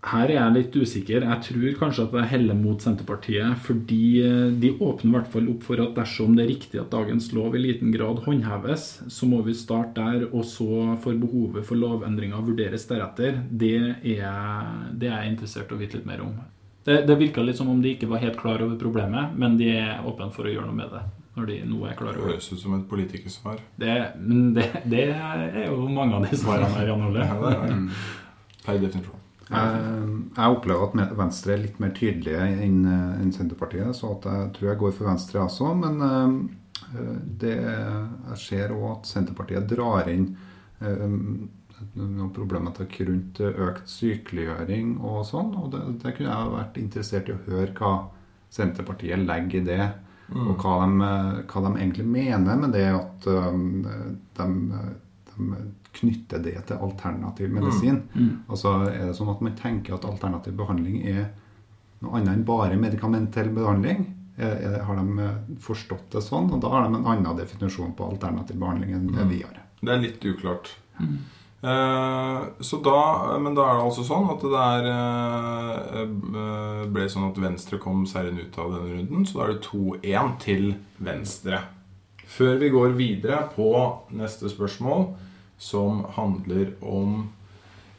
Her 0.00 0.30
er 0.30 0.36
jeg 0.38 0.52
litt 0.54 0.76
usikker. 0.80 1.24
Jeg 1.28 1.44
tror 1.44 1.74
kanskje 1.76 2.04
at 2.06 2.14
jeg 2.16 2.30
heller 2.30 2.56
mot 2.56 2.80
Senterpartiet, 2.80 3.58
fordi 3.66 4.22
eh, 4.24 4.46
de 4.62 4.70
åpner 4.80 5.10
i 5.10 5.14
hvert 5.18 5.28
fall 5.34 5.50
opp 5.52 5.66
for 5.66 5.82
at 5.84 5.92
dersom 5.98 6.38
det 6.38 6.46
er 6.46 6.52
riktig 6.54 6.80
at 6.80 6.88
dagens 6.94 7.26
lov 7.36 7.58
i 7.58 7.60
liten 7.60 7.92
grad 7.92 8.22
håndheves, 8.24 8.86
så 9.12 9.28
må 9.28 9.42
vi 9.44 9.52
starte 9.58 10.00
der, 10.00 10.24
og 10.30 10.46
så 10.48 10.96
får 11.04 11.20
behovet 11.20 11.68
for 11.68 11.76
lovendringer 11.76 12.46
vurderes 12.48 12.88
deretter. 12.88 13.42
Det 13.50 13.74
er, 13.76 14.32
det 14.96 15.12
er 15.12 15.18
jeg 15.18 15.34
interessert 15.34 15.68
i 15.68 15.76
å 15.76 15.82
vite 15.82 16.00
litt 16.00 16.08
mer 16.08 16.24
om. 16.24 16.32
Det, 16.88 17.02
det 17.04 17.20
virka 17.20 17.44
litt 17.44 17.60
som 17.60 17.68
om 17.68 17.84
de 17.84 17.92
ikke 17.92 18.08
var 18.08 18.24
helt 18.24 18.40
klar 18.40 18.64
over 18.64 18.80
problemet, 18.80 19.36
men 19.36 19.60
de 19.60 19.68
er 19.76 20.00
åpne 20.00 20.32
for 20.32 20.48
å 20.48 20.54
gjøre 20.54 20.70
noe 20.70 20.80
med 20.80 20.96
det. 20.96 21.04
Når 21.36 21.46
de 21.46 21.60
nå 21.68 21.84
er 21.86 21.94
klar 21.98 22.16
Det 22.16 22.24
høres 22.24 22.48
ut 22.50 22.58
som 22.58 22.72
et 22.80 22.88
politikersvar. 22.88 23.60
det. 23.78 24.00
Men 24.16 24.54
det, 24.56 24.64
det 24.88 25.10
er 25.12 25.66
jo 25.68 25.84
mange 25.92 26.16
av 26.16 26.24
de 26.24 26.40
svarene 26.40 26.72
her, 26.72 26.88
Jan 26.88 27.04
Ole. 27.06 27.28
Er. 27.28 28.06
Per 28.64 28.80
definisjon. 28.80 29.19
Jeg, 29.50 29.78
jeg 30.36 30.54
opplever 30.54 31.02
at 31.02 31.14
Venstre 31.18 31.54
er 31.56 31.62
litt 31.64 31.78
mer 31.82 31.90
tydelige 31.96 32.42
enn 32.64 32.84
en 32.86 33.32
Senterpartiet, 33.34 33.96
så 33.98 34.12
at 34.14 34.28
jeg 34.30 34.50
tror 34.56 34.68
jeg 34.70 34.80
går 34.82 34.92
for 34.94 35.10
Venstre 35.10 35.42
også. 35.42 35.72
Men 35.80 36.04
eh, 36.06 37.16
det, 37.42 37.56
jeg 37.58 38.38
ser 38.44 38.76
òg 38.76 38.86
at 38.92 39.10
Senterpartiet 39.10 39.66
drar 39.72 40.10
inn 40.12 40.28
eh, 40.78 41.08
noen 41.96 42.30
problematikk 42.36 43.00
rundt 43.08 43.40
økt 43.40 43.90
sykeliggjøring 43.90 44.98
og 45.00 45.24
sånn. 45.28 45.52
Og 45.58 45.72
det, 45.74 45.82
det 46.04 46.14
kunne 46.16 46.36
jeg 46.36 46.54
vært 46.54 46.80
interessert 46.82 47.30
i 47.30 47.36
å 47.36 47.42
høre 47.48 47.74
hva 47.78 47.92
Senterpartiet 48.52 49.24
legger 49.24 49.60
i 49.60 49.66
det. 49.66 49.90
Og 50.30 50.62
hva 50.62 50.76
de, 50.84 51.06
hva 51.50 51.60
de 51.64 51.70
egentlig 51.74 52.04
mener 52.06 52.58
med 52.60 52.74
det 52.76 52.86
at 52.94 53.24
um, 53.26 53.82
de 54.38 54.44
knytter 56.00 56.42
det 56.44 56.56
til 56.68 56.82
alternativ 56.86 57.50
medisin. 57.52 58.02
Altså 58.48 58.76
Er 58.88 59.10
det 59.10 59.16
sånn 59.18 59.32
at 59.32 59.42
man 59.44 59.56
tenker 59.58 59.96
at 59.96 60.06
alternativ 60.08 60.56
behandling 60.58 61.02
er 61.10 61.24
noe 62.00 62.16
annet 62.18 62.34
enn 62.34 62.46
bare 62.48 62.78
medikamentell 62.80 63.50
behandling. 63.54 64.06
Er, 64.40 64.54
er, 64.64 64.78
har 64.86 64.96
de 64.96 65.24
eh, 65.24 65.56
forstått 65.60 66.14
det 66.14 66.22
sånn? 66.24 66.48
Og 66.54 66.62
da 66.62 66.70
har 66.72 66.86
de 66.86 66.96
en 66.96 67.02
annen 67.04 67.36
definisjon 67.36 67.92
på 67.98 68.06
alternativ 68.14 68.56
behandling 68.62 68.94
enn 68.96 69.10
det 69.12 69.26
vi 69.28 69.42
har. 69.44 69.58
Det 69.82 69.92
er 69.92 70.00
litt 70.00 70.24
uklart. 70.24 70.70
Eh, 71.62 72.42
så 72.60 72.76
da, 72.80 73.00
men 73.40 73.56
da 73.56 73.66
er 73.66 73.76
det 73.76 73.84
altså 73.84 74.04
sånn 74.06 74.30
at 74.32 74.44
det 74.44 74.52
der 74.54 74.86
eh, 74.94 75.98
eh, 76.00 76.84
ble 76.94 77.08
sånn 77.12 77.28
at 77.28 77.40
Venstre 77.42 77.80
kom 77.82 78.06
seieren 78.08 78.40
ut 78.40 78.56
av 78.56 78.72
denne 78.76 78.94
runden. 78.94 79.26
Så 79.28 79.38
da 79.38 79.46
er 79.46 79.52
det 79.54 79.66
2-1 79.68 80.38
til 80.40 80.70
Venstre. 81.04 81.60
Før 82.30 82.56
vi 82.62 82.72
går 82.72 82.94
videre 82.96 83.42
på 83.52 83.68
neste 84.16 84.48
spørsmål, 84.52 85.10
som 85.60 86.04
handler 86.16 86.72
om 86.80 87.28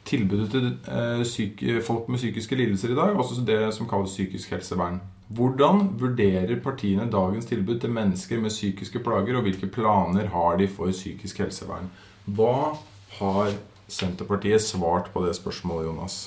tilbudet 0.08 0.50
til 0.50 0.68
eh, 0.90 1.22
syke, 1.28 1.78
folk 1.86 2.08
med 2.10 2.18
psykiske 2.18 2.58
lidelser 2.58 2.92
i 2.92 2.98
dag, 2.98 3.14
også 3.16 3.44
det 3.46 3.60
som 3.76 3.88
kalles 3.90 4.14
psykisk 4.16 4.56
helsevern. 4.56 4.98
Hvordan 5.32 5.86
vurderer 6.00 6.58
partiene 6.60 7.06
dagens 7.10 7.46
tilbud 7.48 7.78
til 7.80 7.94
mennesker 7.94 8.42
med 8.42 8.52
psykiske 8.52 9.00
plager, 9.04 9.38
og 9.38 9.46
hvilke 9.46 9.70
planer 9.70 10.28
har 10.34 10.58
de 10.58 10.68
for 10.68 10.90
psykisk 10.90 11.44
helsevern? 11.44 11.88
Hva 12.26 12.74
har 13.20 13.54
Senterpartiet 13.92 14.62
svart 14.64 15.12
på 15.14 15.22
det 15.24 15.36
spørsmålet, 15.38 15.86
Jonas? 15.86 16.20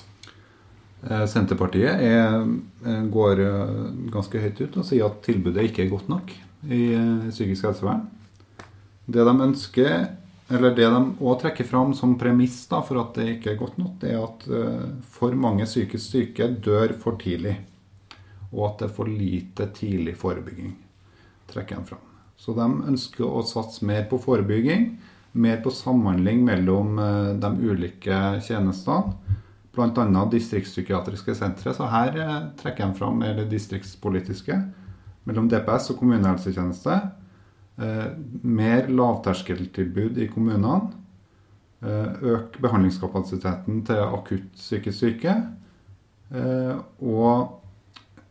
Eh, 1.04 1.28
Senterpartiet 1.28 2.00
er, 2.00 2.42
eh, 2.88 3.06
går 3.12 3.44
ganske 4.14 4.40
høyt 4.40 4.62
ut 4.62 4.78
og 4.78 4.88
sier 4.88 5.12
at 5.12 5.24
tilbudet 5.26 5.68
ikke 5.68 5.84
er 5.84 5.92
godt 5.92 6.10
nok 6.10 6.32
i 6.66 6.86
psykisk 7.30 7.68
helsevern. 7.68 8.08
Det 9.06 9.22
de 9.28 9.34
ønsker, 9.44 10.08
eller 10.48 10.76
det 10.78 10.86
de 10.86 11.00
òg 11.26 11.40
trekker 11.42 11.66
fram 11.66 11.94
som 11.98 12.18
premiss 12.22 12.60
da, 12.70 12.82
for 12.86 13.02
at 13.02 13.16
det 13.18 13.38
ikke 13.38 13.56
er 13.56 13.62
godt 13.62 13.80
nok, 13.82 13.96
det 14.02 14.12
er 14.14 14.22
at 14.22 14.46
eh, 14.46 14.84
for 15.16 15.34
mange 15.34 15.66
psykisk 15.66 16.06
syke 16.06 16.52
dør 16.62 16.94
for 17.02 17.18
tidlig. 17.22 17.56
Og 18.52 18.68
at 18.70 18.84
det 18.84 18.90
er 18.90 18.94
for 19.00 19.10
lite 19.10 19.70
tidlig 19.74 20.14
forebygging. 20.22 20.76
trekker 21.50 21.82
de 21.82 21.90
fram. 21.90 22.06
Så 22.38 22.54
de 22.54 22.66
ønsker 22.92 23.26
å 23.26 23.42
satse 23.46 23.86
mer 23.86 24.06
på 24.10 24.20
forebygging, 24.22 24.88
mer 25.34 25.58
på 25.64 25.74
samhandling 25.74 26.46
mellom 26.46 27.00
eh, 27.00 27.34
de 27.42 27.52
ulike 27.66 28.22
tjenestene. 28.46 29.42
Bl.a. 29.76 30.06
distriktspsykiatriske 30.32 31.34
sentre. 31.36 31.74
Så 31.74 31.90
her 31.90 32.22
eh, 32.22 32.42
trekker 32.62 32.86
de 32.86 33.02
fram 33.02 33.26
eller 33.26 33.50
distriktspolitiske 33.50 34.62
mellom 35.26 35.50
DPS 35.50 35.90
og 35.90 36.04
kommunehelsetjeneste. 36.04 37.02
Eh, 37.78 38.08
mer 38.42 38.88
lavterskeltilbud 38.88 40.18
i 40.18 40.30
kommunene. 40.32 40.92
Eh, 41.82 42.24
øk 42.24 42.56
behandlingskapasiteten 42.64 43.84
til 43.86 44.00
akutt 44.06 44.54
psykisk 44.56 45.00
syke. 45.00 45.36
Eh, 46.32 46.76
og 47.04 47.62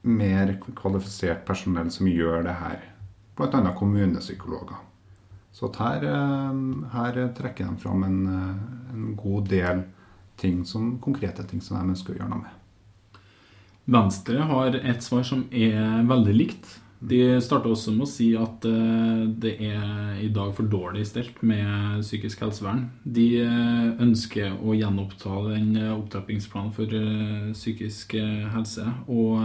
mer 0.02 0.56
kvalifisert 0.76 1.44
personell 1.46 1.90
som 1.92 2.08
gjør 2.08 2.44
det 2.48 2.56
her. 2.60 2.80
Bl.a. 3.36 3.74
kommunepsykologer. 3.76 4.80
Så 5.54 5.70
her, 5.78 6.02
her 6.92 7.18
trekker 7.36 7.68
de 7.68 7.76
fram 7.78 8.02
en, 8.02 8.18
en 8.92 9.14
god 9.16 9.46
del 9.48 9.84
ting 10.36 10.64
som, 10.66 10.96
konkrete 10.98 11.44
ting 11.46 11.62
som 11.62 11.78
de 11.78 11.94
ønsker 11.94 12.14
å 12.14 12.18
gjøre 12.18 12.30
noe 12.32 12.42
med. 12.42 13.20
Venstre 13.94 14.46
har 14.48 14.74
et 14.80 15.04
svar 15.04 15.22
som 15.28 15.44
er 15.52 16.02
veldig 16.08 16.34
likt. 16.34 16.66
De 17.02 17.18
starta 17.42 17.68
også 17.68 17.92
med 17.92 18.06
å 18.06 18.08
si 18.08 18.30
at 18.38 18.64
eh, 18.68 19.24
det 19.42 19.54
er 19.66 20.20
i 20.22 20.28
dag 20.32 20.54
for 20.56 20.68
dårlig 20.70 21.02
stelt 21.08 21.40
med 21.44 22.00
psykisk 22.04 22.44
helsevern. 22.44 22.86
De 23.02 23.26
eh, 23.42 23.88
ønsker 24.04 24.54
å 24.62 24.76
gjenoppta 24.78 25.42
den 25.50 25.74
eh, 25.80 25.90
opptrappingsplanen 25.92 26.72
for 26.76 26.94
psykisk 27.52 28.16
helse 28.54 28.86
og 29.10 29.42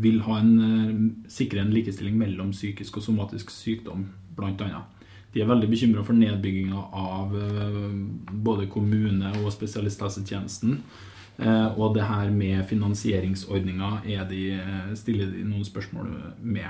vil 0.00 0.22
ha 0.24 0.38
en, 0.40 1.10
sikre 1.28 1.64
en 1.64 1.74
likestilling 1.74 2.16
mellom 2.20 2.54
psykisk 2.54 3.00
og 3.00 3.06
somatisk 3.08 3.52
sykdom, 3.52 4.06
bl.a. 4.38 4.84
De 5.30 5.42
er 5.42 5.46
veldig 5.46 5.68
bekymra 5.70 6.02
for 6.06 6.16
nedbygginga 6.18 6.80
av 6.96 7.36
både 8.32 8.66
kommune- 8.72 9.30
og 9.44 9.52
spesialisthelsetjenesten. 9.54 10.80
Eh, 11.40 11.78
og 11.80 11.94
det 11.96 12.04
her 12.04 12.28
med 12.34 12.66
finansieringsordninga 12.68 14.02
er 14.04 14.28
eh, 14.28 14.92
stiller 14.98 15.30
de 15.32 15.44
noen 15.48 15.64
spørsmål 15.64 16.10
med. 16.42 16.68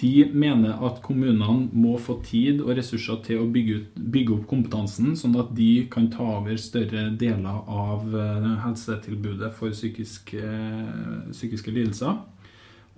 De 0.00 0.30
mener 0.32 0.78
at 0.86 1.02
kommunene 1.02 1.68
må 1.74 1.96
få 2.00 2.20
tid 2.24 2.62
og 2.62 2.76
ressurser 2.78 3.18
til 3.26 3.42
å 3.42 3.50
bygge, 3.52 3.74
ut, 3.74 3.98
bygge 4.14 4.36
opp 4.36 4.46
kompetansen, 4.48 5.12
sånn 5.18 5.36
at 5.40 5.50
de 5.58 5.88
kan 5.92 6.06
ta 6.12 6.24
over 6.38 6.56
større 6.62 7.08
deler 7.20 7.60
av 7.68 8.08
eh, 8.16 8.48
helsetilbudet 8.64 9.52
for 9.58 9.76
psykisk, 9.76 10.32
eh, 10.38 11.28
psykiske 11.34 11.74
lidelser. 11.74 12.16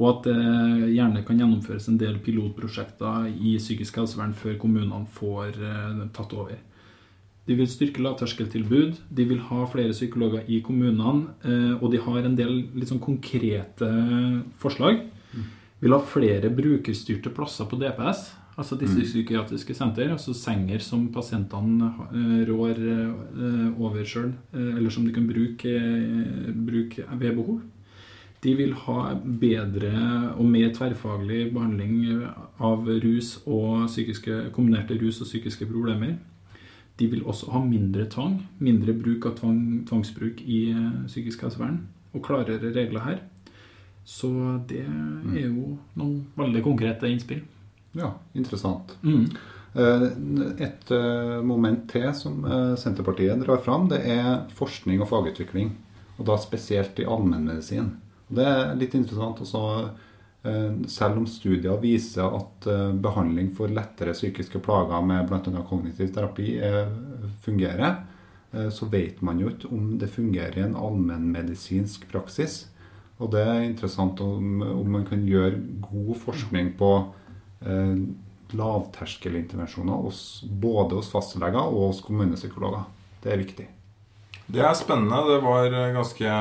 Og 0.01 0.07
at 0.13 0.31
det 0.31 0.93
gjerne 0.95 1.21
kan 1.29 1.43
gjennomføres 1.43 1.91
en 1.91 1.99
del 2.01 2.23
pilotprosjekter 2.25 3.27
i 3.35 3.59
psykisk 3.61 3.99
helsevern 4.01 4.33
før 4.33 4.55
kommunene 4.63 5.03
får 5.13 5.59
tatt 6.17 6.33
over. 6.33 6.57
De 7.51 7.57
vil 7.59 7.67
styrke 7.67 8.03
lavterskeltilbud, 8.05 8.99
de 9.11 9.25
vil 9.27 9.41
ha 9.49 9.65
flere 9.67 9.91
psykologer 9.91 10.45
i 10.47 10.61
kommunene, 10.63 11.33
eh, 11.43 11.73
og 11.83 11.89
de 11.91 11.99
har 11.99 12.23
en 12.23 12.37
del 12.39 12.53
litt 12.77 12.93
sånn 12.93 13.03
konkrete 13.03 13.89
forslag. 14.63 15.01
Vil 15.81 15.97
ha 15.97 15.99
flere 16.05 16.53
brukerstyrte 16.55 17.33
plasser 17.35 17.67
på 17.67 17.79
DPS, 17.81 18.29
altså 18.61 18.79
distriktspsykiatriske 18.79 19.75
senter, 19.75 20.13
altså 20.15 20.35
senger 20.37 20.85
som 20.85 21.09
pasientene 21.11 21.91
eh, 22.13 22.39
rår 22.53 22.79
eh, 22.79 23.83
over 23.83 24.07
sjøl, 24.07 24.31
eller 24.55 24.95
som 24.95 25.09
de 25.09 25.17
kan 25.17 25.27
bruke, 25.27 25.75
bruke 26.55 27.11
ved 27.11 27.35
behov. 27.35 27.61
De 28.45 28.55
vil 28.57 28.79
ha 28.87 29.15
bedre 29.19 29.91
og 30.37 30.47
mer 30.49 30.71
tverrfaglig 30.77 31.49
behandling 31.51 32.23
av 32.63 32.87
rus 33.03 33.41
og 33.43 33.89
psykiske, 33.91 34.47
kombinerte 34.55 34.95
rus 35.03 35.19
og 35.19 35.27
psykiske 35.27 35.67
problemer. 35.67 36.21
De 37.01 37.09
vil 37.09 37.25
også 37.25 37.49
ha 37.55 37.63
mindre 37.65 38.05
tvang, 38.13 38.37
mindre 38.61 38.93
bruk 38.97 39.25
av 39.31 39.39
tvang, 39.39 39.61
tvangsbruk 39.89 40.43
i 40.45 40.59
eh, 40.75 41.07
psykisk 41.09 41.47
helsevern, 41.47 41.79
og 42.13 42.25
klarere 42.27 42.75
regler 42.75 43.07
her. 43.07 43.23
Så 44.05 44.29
det 44.69 44.83
er 44.85 45.47
jo 45.47 45.77
noen 45.97 46.19
veldig 46.37 46.63
konkrete 46.67 47.09
innspill. 47.09 47.41
Ja, 47.97 48.13
interessant. 48.37 48.93
Mm. 49.03 49.25
Eh, 49.81 50.07
Et 50.67 50.93
eh, 50.93 51.41
moment 51.47 51.87
til 51.89 52.09
som 52.19 52.45
Senterpartiet 52.77 53.41
drar 53.47 53.63
fram, 53.65 53.89
det 53.89 54.03
er 54.05 54.45
forskning 54.59 55.01
og 55.01 55.09
fagutvikling. 55.09 55.73
Og 56.19 56.27
da 56.29 56.37
spesielt 56.37 57.01
i 57.01 57.09
allmennmedisin. 57.09 57.95
Det 58.29 58.45
er 58.45 58.75
litt 58.77 58.93
interessant 58.95 59.41
også, 59.41 59.63
selv 60.89 61.19
om 61.21 61.27
studier 61.29 61.77
viser 61.83 62.25
at 62.25 62.69
eh, 62.71 62.93
behandling 62.97 63.51
for 63.57 63.73
lettere 63.73 64.15
psykiske 64.17 64.63
plager 64.65 65.03
med 65.05 65.29
bl.a. 65.29 65.65
kognitiv 65.69 66.15
terapi 66.15 66.55
eh, 66.65 66.89
fungerer, 67.45 67.99
eh, 68.53 68.71
så 68.73 68.89
vet 68.89 69.21
man 69.27 69.43
jo 69.43 69.51
ikke 69.53 69.69
om 69.77 69.99
det 70.01 70.09
fungerer 70.15 70.57
i 70.57 70.65
en 70.65 70.79
allmennmedisinsk 70.81 72.09
praksis. 72.13 72.63
Og 73.21 73.35
det 73.35 73.43
er 73.45 73.67
interessant 73.67 74.21
om, 74.25 74.63
om 74.65 74.97
man 74.97 75.05
kan 75.09 75.27
gjøre 75.29 75.61
god 75.85 76.15
forskning 76.23 76.73
på 76.81 76.93
eh, 77.61 77.99
lavterskelintervensjoner 78.57 80.09
både 80.63 80.97
hos 81.03 81.13
fastleger 81.13 81.61
og 81.61 81.91
hos 81.91 82.01
kommunepsykologer. 82.07 82.89
Det 83.21 83.35
er 83.35 83.45
viktig. 83.45 83.69
Det 84.51 84.63
er 84.67 84.75
spennende. 84.79 85.21
Det 85.29 85.39
var 85.45 85.67
eh, 85.71 85.93
ganske 85.95 86.35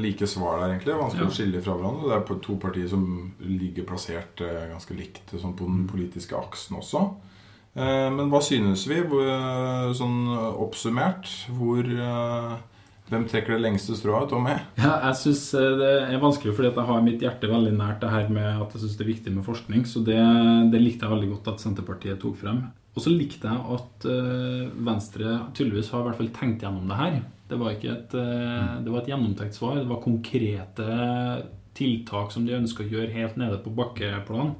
like 0.00 0.26
svar 0.30 0.60
der, 0.60 0.74
egentlig. 0.76 0.94
Vanskelig 1.00 1.26
Ja. 1.26 1.30
å 1.32 1.36
skille 1.38 1.62
fra 1.64 1.74
hverandre. 1.78 2.08
Det 2.10 2.16
er 2.36 2.40
to 2.46 2.56
partier 2.62 2.88
som 2.92 3.04
ligger 3.40 3.86
plassert 3.88 4.40
eh, 4.46 4.68
ganske 4.70 4.96
likt 4.98 5.34
sånn 5.34 5.56
på 5.58 5.66
den 5.66 5.86
politiske 5.90 6.36
aksen 6.38 6.78
også. 6.78 7.04
Eh, 7.76 8.08
Men 8.10 8.30
hva 8.30 8.40
synes 8.42 8.86
vi, 8.90 9.00
sånn 9.98 10.18
oppsummert? 10.58 11.30
Hvor 11.58 11.84
eh, 11.86 12.58
Hvem 13.10 13.24
trekker 13.26 13.56
det 13.56 13.62
lengste 13.64 13.96
strået, 13.98 14.28
Tommy? 14.30 14.52
Ja, 14.78 14.92
jeg 15.08 15.16
synes 15.18 15.40
eh, 15.58 15.72
det 15.80 15.88
er 16.14 16.20
vanskelig 16.22 16.52
fordi 16.54 16.68
at 16.70 16.76
jeg 16.78 16.86
har 16.92 17.00
mitt 17.02 17.24
hjerte 17.24 17.48
veldig 17.50 17.72
nært 17.74 17.98
det 18.04 18.10
her 18.12 18.28
med 18.30 18.60
at 18.62 18.70
jeg 18.76 18.84
synes 18.84 18.94
det 19.00 19.02
er 19.02 19.10
viktig 19.10 19.32
med 19.34 19.42
forskning. 19.48 19.82
Så 19.90 20.04
det, 20.06 20.18
det 20.70 20.78
likte 20.78 21.08
jeg 21.08 21.16
veldig 21.16 21.30
godt 21.32 21.48
at 21.56 21.64
Senterpartiet 21.64 22.20
tok 22.22 22.36
frem. 22.38 22.60
Og 22.94 23.02
så 23.02 23.10
likte 23.10 23.50
jeg 23.50 23.66
at 23.74 24.06
eh, 24.06 24.70
Venstre 24.86 25.34
tydeligvis 25.58 25.90
har 25.90 26.04
i 26.04 26.06
hvert 26.06 26.20
fall 26.20 26.30
tenkt 26.38 26.62
gjennom 26.62 26.86
det 26.90 27.00
her. 27.02 27.18
Det 27.50 27.58
var 27.58 27.74
ikke 27.74 27.92
et, 27.92 28.14
eh, 28.14 28.74
det 28.84 28.92
var 28.92 29.02
et 29.02 29.10
gjennomtenkt 29.10 29.56
svar. 29.58 29.78
Det 29.80 29.90
var 29.90 30.02
konkrete 30.02 30.88
tiltak 31.74 32.32
som 32.32 32.46
de 32.46 32.56
ønsker 32.58 32.86
å 32.86 32.92
gjøre 32.94 33.14
helt 33.14 33.38
nede 33.40 33.58
på 33.62 33.72
bakkeplan. 33.74 34.54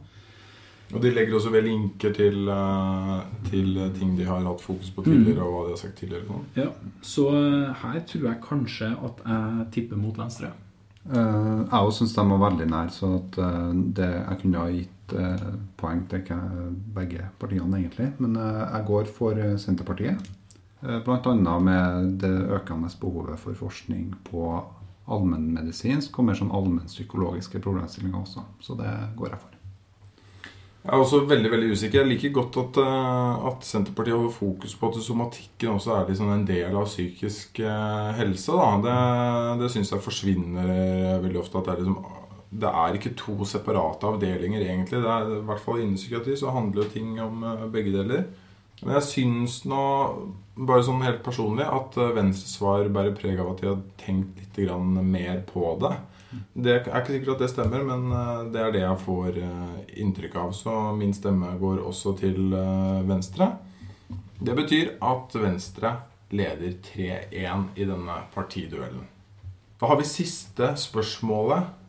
Og 0.91 0.99
de 1.05 1.13
legger 1.15 1.37
også 1.39 1.53
ved 1.55 1.69
linker 1.69 2.15
til, 2.15 2.49
eh, 2.51 3.21
til 3.47 3.79
ting 3.95 4.17
de 4.19 4.25
har 4.27 4.43
hatt 4.43 4.61
fokus 4.61 4.91
på 4.91 5.05
tidligere, 5.07 5.45
og 5.47 5.53
hva 5.53 5.67
de 5.67 5.77
har 5.77 5.83
sagt 5.85 6.01
tidligere. 6.03 6.27
Sånn. 6.27 6.49
Ja, 6.57 6.71
Så 7.01 7.29
eh, 7.31 7.75
her 7.75 8.01
tror 8.01 8.27
jeg 8.27 8.43
kanskje 8.43 8.91
at 8.91 9.23
jeg 9.25 9.71
tipper 9.71 9.97
mot 9.97 10.17
Venstre. 10.19 10.53
Uh, 11.11 11.65
jeg 11.65 11.81
òg 11.81 11.95
syns 11.97 12.13
de 12.13 12.23
var 12.29 12.51
veldig 12.51 12.67
nær, 12.69 12.91
så 12.93 13.15
at 13.17 13.39
uh, 13.41 13.73
det, 13.73 14.05
jeg 14.05 14.39
kunne 14.43 14.59
ha 14.61 14.67
gitt 14.69 15.15
uh, 15.17 15.55
poeng 15.81 16.03
til 16.11 16.21
ikke 16.21 16.37
begge 16.95 17.25
partiene, 17.41 17.79
egentlig. 17.79 18.11
Men 18.19 18.37
eh, 18.37 18.61
jeg 18.75 18.87
går 18.87 19.11
for 19.17 19.39
eh, 19.39 19.57
Senterpartiet. 19.61 20.31
Eh, 20.83 21.09
annet 21.25 21.63
med 21.63 22.13
det 22.23 22.37
økende 22.57 22.89
behovet 23.01 23.41
for 23.41 23.55
forskning 23.55 24.15
på 24.25 24.45
allmennmedisinsk 25.11 26.19
og 26.19 26.29
mer 26.29 26.39
sånn 26.39 26.53
allmennpsykologiske 26.57 27.61
problemstillinger 27.61 28.23
også. 28.23 28.45
Så 28.65 28.77
det 28.79 28.93
går 29.19 29.35
jeg 29.35 29.43
for. 29.43 29.57
Jeg 30.81 30.95
er 30.97 31.03
også 31.03 31.27
veldig 31.29 31.51
veldig 31.53 31.75
usikker. 31.75 32.01
Jeg 32.01 32.09
liker 32.09 32.33
godt 32.33 32.57
at, 32.57 32.79
eh, 32.81 33.47
at 33.51 33.65
Senterpartiet 33.69 34.17
holder 34.17 34.33
fokus 34.33 34.75
på 34.75 34.89
at 34.89 35.03
somatikken 35.05 35.75
også 35.77 35.99
er 35.99 36.09
liksom 36.09 36.33
en 36.33 36.47
del 36.47 36.75
av 36.75 36.89
psykisk 36.89 37.61
eh, 37.61 38.13
helse. 38.17 38.53
Da. 38.57 38.71
Det, 38.87 39.61
det 39.61 39.71
syns 39.71 39.93
jeg 39.93 40.01
forsvinner 40.01 41.21
veldig 41.21 41.43
ofte. 41.43 41.59
At 41.59 41.67
det 41.67 41.75
er, 41.75 41.83
liksom, 41.85 41.99
det 42.65 42.71
er 42.73 42.97
ikke 42.97 43.17
to 43.21 43.45
separate 43.45 44.07
avdelinger, 44.07 44.65
egentlig. 44.65 45.03
Det 45.05 45.11
er, 45.13 45.35
I 45.43 45.45
hvert 45.51 45.61
fall 45.61 45.83
innen 45.83 46.01
psykiatri 46.01 46.39
så 46.41 46.55
handler 46.57 46.87
jo 46.87 46.95
ting 46.95 47.21
om 47.21 47.45
begge 47.69 47.93
deler. 47.93 48.25
Men 48.81 48.97
jeg 48.97 49.09
syns 49.11 49.61
nå, 49.69 49.83
bare 50.69 50.85
sånn 50.85 51.03
helt 51.05 51.23
personlig, 51.25 51.65
at 51.65 51.97
Venstres 52.17 52.57
svar 52.59 52.89
bærer 52.93 53.15
preg 53.17 53.41
av 53.41 53.55
at 53.55 53.63
de 53.63 53.71
har 53.71 53.83
tenkt 54.01 54.41
litt 54.41 54.59
mer 55.01 55.41
på 55.49 55.75
det. 55.81 55.95
Det 56.31 56.77
er 56.77 56.85
ikke 56.85 57.15
sikkert 57.17 57.33
at 57.35 57.43
det 57.43 57.51
stemmer, 57.51 57.87
men 57.87 58.13
eh, 58.15 58.43
det 58.55 58.63
er 58.63 58.75
det 58.75 58.83
jeg 58.85 59.03
får 59.05 59.39
eh, 59.43 59.79
inntrykk 60.03 60.37
av. 60.39 60.53
Så 60.55 60.75
min 60.99 61.15
stemme 61.17 61.57
går 61.59 61.83
også 61.83 62.15
til 62.21 62.55
eh, 62.55 63.01
Venstre. 63.09 63.51
Det 64.41 64.55
betyr 64.57 64.95
at 65.05 65.35
Venstre 65.37 65.97
leder 66.31 66.77
3-1 66.87 67.67
i 67.75 67.89
denne 67.89 68.21
partiduellen. 68.35 69.09
Da 69.81 69.89
har 69.89 69.97
vi 69.97 70.05
siste 70.05 70.75
spørsmålet 70.77 71.89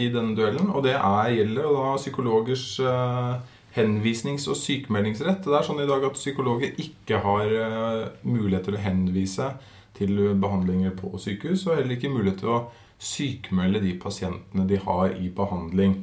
i 0.00 0.06
denne 0.08 0.32
duellen, 0.34 0.70
og 0.72 0.86
det 0.86 0.94
er, 0.96 1.34
gjelder 1.36 1.66
da 1.76 1.90
psykologers 2.00 2.64
uh, 2.80 3.36
henvisnings- 3.76 4.48
og 4.50 4.58
sykemeldingsrett. 4.58 5.44
Det 5.46 5.56
er 5.56 5.66
sånn 5.66 5.82
i 5.82 5.88
dag 5.88 6.04
at 6.08 6.18
psykologer 6.18 6.74
ikke 6.82 7.20
har 7.24 7.54
uh, 7.54 8.06
mulighet 8.26 8.68
til 8.68 8.78
å 8.78 8.84
henvise 8.84 9.50
til 9.98 10.16
behandlinger 10.40 10.94
på 10.96 11.12
sykehus, 11.20 11.66
og 11.66 11.76
heller 11.76 11.96
ikke 11.96 12.12
mulighet 12.12 12.40
til 12.42 12.54
å 12.54 12.60
sykmelde 13.00 13.82
de 13.82 13.94
pasientene 14.00 14.66
de 14.68 14.78
har 14.84 15.14
i 15.16 15.30
behandling. 15.34 16.00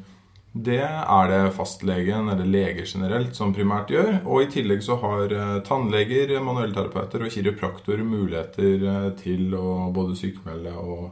Det 0.58 0.82
er 0.82 1.30
det 1.30 1.54
fastlegen 1.54 2.32
eller 2.32 2.48
leger 2.50 2.88
generelt 2.90 3.36
som 3.38 3.54
primært 3.54 3.92
gjør. 3.94 4.22
Og 4.26 4.46
i 4.46 4.50
tillegg 4.52 4.82
så 4.86 4.98
har 5.04 5.34
eh, 5.34 5.58
tannleger, 5.68 6.34
manuellterapeuter 6.42 7.26
og 7.26 7.34
kiropraktorer 7.34 8.06
muligheter 8.08 8.86
eh, 8.88 9.10
til 9.20 9.54
å 9.58 9.92
både 9.94 10.18
sykmelde 10.18 10.74
og, 10.82 11.12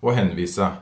og, 0.00 0.10
henvise. 0.16 0.72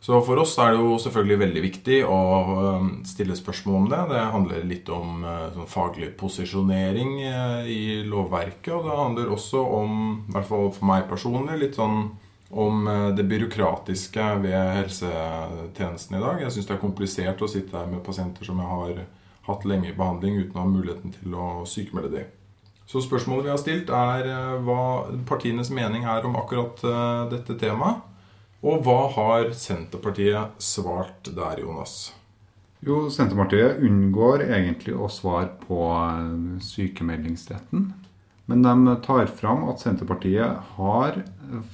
Så 0.00 0.20
for 0.22 0.38
oss 0.38 0.52
er 0.62 0.72
det 0.72 0.78
jo 0.78 0.94
selvfølgelig 1.02 1.38
veldig 1.40 1.62
viktig 1.64 1.96
å 2.06 2.20
eh, 2.54 2.86
stille 3.08 3.34
spørsmål 3.36 3.80
om 3.80 3.90
det. 3.90 4.04
Det 4.12 4.22
handler 4.36 4.68
litt 4.70 4.92
om 4.94 5.26
sånn 5.56 5.68
faglig 5.68 6.12
posisjonering 6.20 7.18
i 7.66 7.82
lovverket, 8.06 8.72
og 8.76 8.86
det 8.86 9.02
handler 9.02 9.34
også 9.34 9.64
om, 9.80 9.98
i 10.28 10.36
hvert 10.36 10.48
fall 10.48 10.72
for 10.76 10.90
meg 10.92 11.08
personlig, 11.10 11.58
litt 11.64 11.80
sånn 11.80 12.06
om 12.50 12.86
eh, 12.88 13.08
det 13.08 13.24
byråkratiske 13.24 14.24
ved 14.42 14.72
helsetjenesten 14.78 16.16
i 16.16 16.22
dag. 16.22 16.42
Jeg 16.42 16.54
syns 16.54 16.68
det 16.68 16.76
er 16.76 16.82
komplisert 16.82 17.42
å 17.42 17.50
sitte 17.50 17.76
her 17.76 17.88
med 17.90 18.04
pasienter 18.06 18.48
som 18.48 18.60
jeg 18.60 18.72
har 18.72 19.04
hatt 19.48 19.64
lenge 19.68 19.90
i 19.90 19.96
behandling 19.96 20.40
uten 20.40 20.56
å 20.56 20.64
ha 20.64 20.68
muligheten 20.68 21.14
til 21.16 21.36
å 21.36 21.48
sykemelde 21.68 22.12
dem. 22.16 22.34
Så 22.88 23.02
spørsmålet 23.04 23.44
vi 23.44 23.52
har 23.52 23.60
stilt, 23.60 23.90
er 23.92 24.60
hva 24.64 24.82
partienes 25.28 25.68
mening 25.68 26.06
er 26.08 26.24
om 26.24 26.38
akkurat 26.40 26.80
dette 27.28 27.56
temaet. 27.60 28.00
Og 28.58 28.82
hva 28.82 29.04
har 29.14 29.52
Senterpartiet 29.54 30.58
svart 30.62 31.28
der, 31.30 31.60
Jonas? 31.62 32.08
Jo, 32.82 33.04
Senterpartiet 33.10 33.78
unngår 33.86 34.42
egentlig 34.48 34.96
å 34.98 35.06
svare 35.10 35.52
på 35.62 35.78
sykemeldingsretten. 36.66 37.92
Men 38.50 38.64
de 38.64 38.96
tar 39.04 39.26
fram 39.38 39.66
at 39.70 39.82
Senterpartiet 39.82 40.74
har 40.74 41.20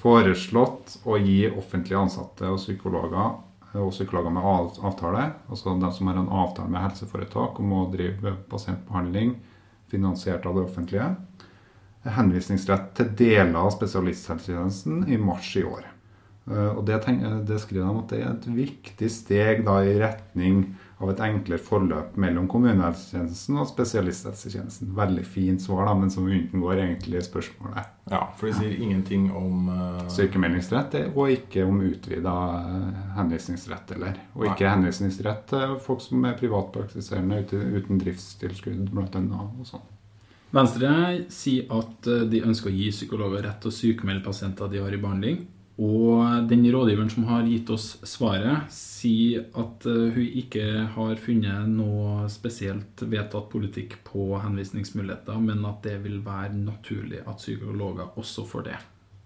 foreslått 0.01 0.99
å 1.09 1.17
gi 1.23 1.47
offentlige 1.49 2.01
ansatte 2.03 2.51
og 2.51 2.61
psykologer 2.61 3.41
og 3.75 3.91
psykologer 3.91 4.35
med 4.35 4.45
avtale, 4.45 5.25
altså 5.49 5.75
de 5.81 5.91
som 5.95 6.11
har 6.11 6.21
en 6.21 6.31
avtale 6.31 6.71
med 6.71 6.85
helseforetak 6.85 7.59
om 7.63 7.73
å 7.75 7.89
drive 7.95 8.37
pasientbehandling 8.51 9.35
finansiert 9.91 10.47
av 10.47 10.59
det 10.59 10.67
offentlige, 10.69 11.09
henvisningsrett 12.05 12.93
til 12.99 13.11
deler 13.19 13.57
av 13.65 13.73
spesialisthelsetjenesten 13.75 15.07
i 15.09 15.19
mars 15.19 15.55
i 15.59 15.65
år. 15.67 15.94
Eh, 16.51 16.71
og 16.77 16.83
det, 16.89 17.01
det 17.49 17.61
skriver 17.63 17.87
de 17.87 18.01
at 18.03 18.11
det 18.13 18.23
er 18.23 18.33
et 18.33 18.49
viktig 18.59 19.11
steg 19.13 19.65
da 19.65 19.79
i 19.85 19.97
retning 20.01 20.67
av 21.03 21.11
et 21.11 21.21
enklere 21.25 21.61
forløp 21.63 22.19
mellom 22.21 22.47
kommunehelsetjenesten 22.51 23.57
og 23.61 23.69
spesialisthelsetjenesten. 23.71 24.93
Veldig 24.97 25.25
fint 25.27 25.63
svar, 25.63 25.89
da, 25.89 25.95
men 25.99 26.13
som 26.13 26.29
unngår 26.29 26.83
egentlig 26.85 27.25
spørsmålet. 27.27 27.91
Ja, 28.13 28.21
for 28.39 28.49
de 28.49 28.55
sier 28.59 28.77
ingenting 28.77 29.31
om 29.35 29.71
uh... 29.73 30.05
Sykemeldingsrett, 30.13 30.95
og 31.15 31.33
ikke 31.33 31.65
om 31.67 31.81
utvida 31.85 32.35
eh, 32.61 33.01
henvisningsrett 33.19 33.97
eller. 33.97 34.21
Og 34.37 34.47
ikke 34.51 34.69
Nei. 34.69 34.75
henvisningsrett 34.77 35.49
til 35.51 35.75
folk 35.83 36.05
som 36.05 36.29
er 36.29 36.39
privatpraktiserende 36.39 37.43
uten, 37.49 37.99
driftstilskudd, 38.05 38.87
bl.a. 38.93 39.43
og 39.43 39.67
sånn. 39.69 39.91
Venstre 40.55 40.95
sier 41.35 41.73
at 41.75 42.07
eh, 42.13 42.29
de 42.31 42.45
ønsker 42.47 42.71
å 42.71 42.77
gi 42.77 42.93
psykologer 42.95 43.49
rett 43.49 43.61
til 43.65 43.73
å 43.73 43.79
sykemelde 43.81 44.25
pasienter 44.29 44.71
de 44.71 44.85
har 44.85 44.95
i 44.95 45.03
behandling. 45.03 45.43
Og 45.75 46.47
den 46.47 46.63
rådgiveren 46.71 47.11
som 47.11 47.25
har 47.27 47.47
gitt 47.51 47.71
oss 47.75 47.97
svaret, 48.07 48.71
sier 48.71 49.49
at 49.59 49.87
eh, 49.91 50.15
hun 50.15 50.37
ikke 50.43 50.67
har 50.95 51.23
funnet 51.23 51.71
noe 51.73 52.29
spesielt 52.31 53.03
vedtatt 53.03 53.49
politikk 53.51 53.97
på 54.07 54.29
henvisningsmuligheter, 54.45 55.41
men 55.43 55.65
at 55.67 55.83
det 55.87 55.97
vil 56.05 56.21
være 56.23 56.55
naturlig 56.61 57.25
at 57.25 57.43
psykologer 57.43 58.15
også 58.21 58.47
får 58.47 58.69
det. 58.71 58.79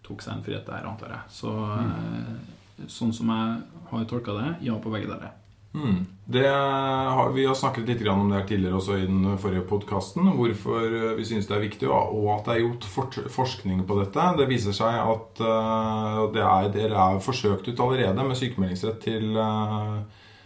Tok 0.08 0.24
seg 0.24 0.38
en 0.38 0.46
frihet 0.46 0.70
der, 0.70 0.88
antar 0.88 1.12
jeg. 1.18 1.34
Så 1.36 1.52
mm. 1.52 2.88
sånn 2.88 3.12
som 3.12 3.34
jeg 3.34 3.84
har 3.92 4.08
tolka 4.08 4.38
det, 4.40 4.48
ja 4.70 4.78
på 4.80 4.94
begge 4.94 5.10
deler. 5.10 5.36
Mm. 5.74 6.06
Har, 6.32 7.32
vi 7.32 7.46
har 7.46 7.54
snakket 7.54 7.88
litt 7.88 8.08
om 8.08 8.28
det 8.28 8.38
her 8.38 8.46
tidligere 8.48 8.78
også 8.78 8.96
i 8.98 9.06
den 9.06 9.36
forrige 9.40 9.66
podkasten. 9.68 10.30
Hvorfor 10.36 10.84
eh, 10.84 11.14
vi 11.18 11.26
syns 11.28 11.48
det 11.48 11.56
er 11.56 11.64
viktig, 11.64 11.88
og 11.88 12.26
at 12.34 12.48
det 12.48 12.56
er 12.56 12.64
gjort 12.64 12.88
forskning 13.32 13.84
på 13.88 13.98
dette. 14.00 14.26
Det 14.40 14.48
viser 14.48 14.76
seg 14.76 14.98
at 14.98 15.40
uh, 15.44 16.24
det 16.34 16.44
er, 16.44 16.68
det 16.74 16.88
er 16.88 17.22
forsøkt 17.24 17.68
ut 17.68 17.80
allerede 17.84 18.26
med 18.26 18.36
sykemeldingsrett 18.36 19.00
til 19.04 19.36
uh, 19.36 20.02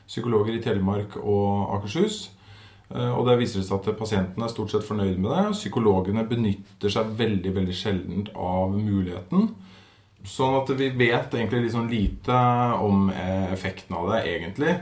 psykologer 0.07 0.59
i 0.59 0.63
Telemark 0.63 1.19
og 1.23 1.77
Akershus. 1.79 2.25
Og 2.93 3.23
det 3.25 3.39
viser 3.41 3.63
seg 3.65 3.79
at 3.79 3.97
pasientene 3.97 4.45
er 4.45 4.51
stort 4.53 4.69
sett 4.69 4.85
fornøyd 4.85 5.17
med 5.17 5.31
det. 5.33 5.55
Psykologene 5.55 6.27
benytter 6.29 6.93
seg 6.93 7.15
veldig 7.17 7.55
veldig 7.57 7.77
sjeldent 7.77 8.29
av 8.37 8.75
muligheten. 8.77 9.47
Sånn 10.29 10.59
at 10.59 10.69
vi 10.77 10.91
vet 11.01 11.33
egentlig 11.33 11.71
sånn 11.73 11.89
lite 11.89 12.37
om 12.85 13.07
effekten 13.15 13.97
av 13.97 14.11
det, 14.13 14.19
egentlig. 14.35 14.75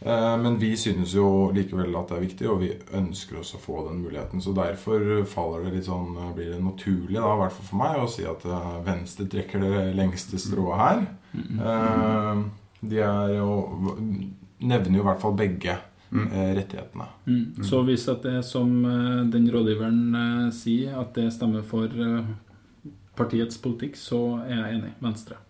Eh, 0.00 0.38
men 0.38 0.58
vi 0.58 0.76
synes 0.76 1.14
jo 1.14 1.50
likevel 1.56 1.94
at 1.96 2.10
det 2.10 2.18
er 2.18 2.26
viktig, 2.26 2.48
og 2.50 2.60
vi 2.60 2.70
ønsker 2.98 3.40
oss 3.40 3.54
å 3.56 3.60
få 3.60 3.86
den 3.88 4.02
muligheten. 4.04 4.42
Så 4.44 4.52
derfor 4.56 5.24
faller 5.28 5.66
det 5.66 5.78
litt 5.78 5.88
sånn, 5.88 6.12
eh, 6.20 6.32
blir 6.36 6.52
det 6.52 6.60
naturlig, 6.62 7.16
da, 7.16 7.32
i 7.32 7.40
hvert 7.40 7.56
fall 7.56 7.68
for 7.70 7.80
meg, 7.80 7.98
å 8.02 8.12
si 8.12 8.26
at 8.28 8.44
eh, 8.44 8.70
Venstre 8.86 9.28
trekker 9.32 9.64
det 9.64 9.82
lengste 9.96 10.40
strået 10.40 10.82
her. 10.82 11.04
De 12.86 12.98
er 13.02 13.34
jo, 13.38 13.50
nevner 14.60 14.98
jo 14.98 15.02
i 15.02 15.06
hvert 15.08 15.22
fall 15.22 15.34
begge 15.36 15.78
mm. 16.12 16.26
rettighetene. 16.58 17.06
Mm. 17.26 17.64
Så 17.66 17.80
hvis 17.88 18.04
det 18.22 18.34
er 18.36 18.44
som 18.46 18.68
den 19.32 19.48
rådgiveren 19.50 20.52
sier, 20.54 20.94
at 21.00 21.16
det 21.16 21.32
stemmer 21.34 21.64
for 21.66 21.90
partiets 23.16 23.58
politikk, 23.64 23.96
så 23.98 24.20
er 24.44 24.60
jeg 24.60 24.76
enig. 24.76 24.92
Venstre. 25.02 25.40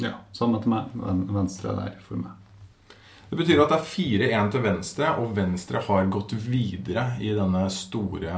Ja, 0.00 0.22
samme 0.32 0.62
til 0.62 0.72
meg. 0.72 0.94
Venstre 1.34 1.74
er 1.74 1.82
der 1.82 1.98
for 2.06 2.22
meg. 2.22 2.39
Det 3.30 3.38
betyr 3.38 3.60
at 3.62 3.70
det 3.70 3.78
er 3.78 3.86
4-1 3.86 4.48
til 4.50 4.62
Venstre, 4.64 5.10
og 5.22 5.34
Venstre 5.36 5.82
har 5.86 6.08
gått 6.10 6.34
videre 6.34 7.12
i 7.22 7.30
denne 7.36 7.68
store 7.70 8.32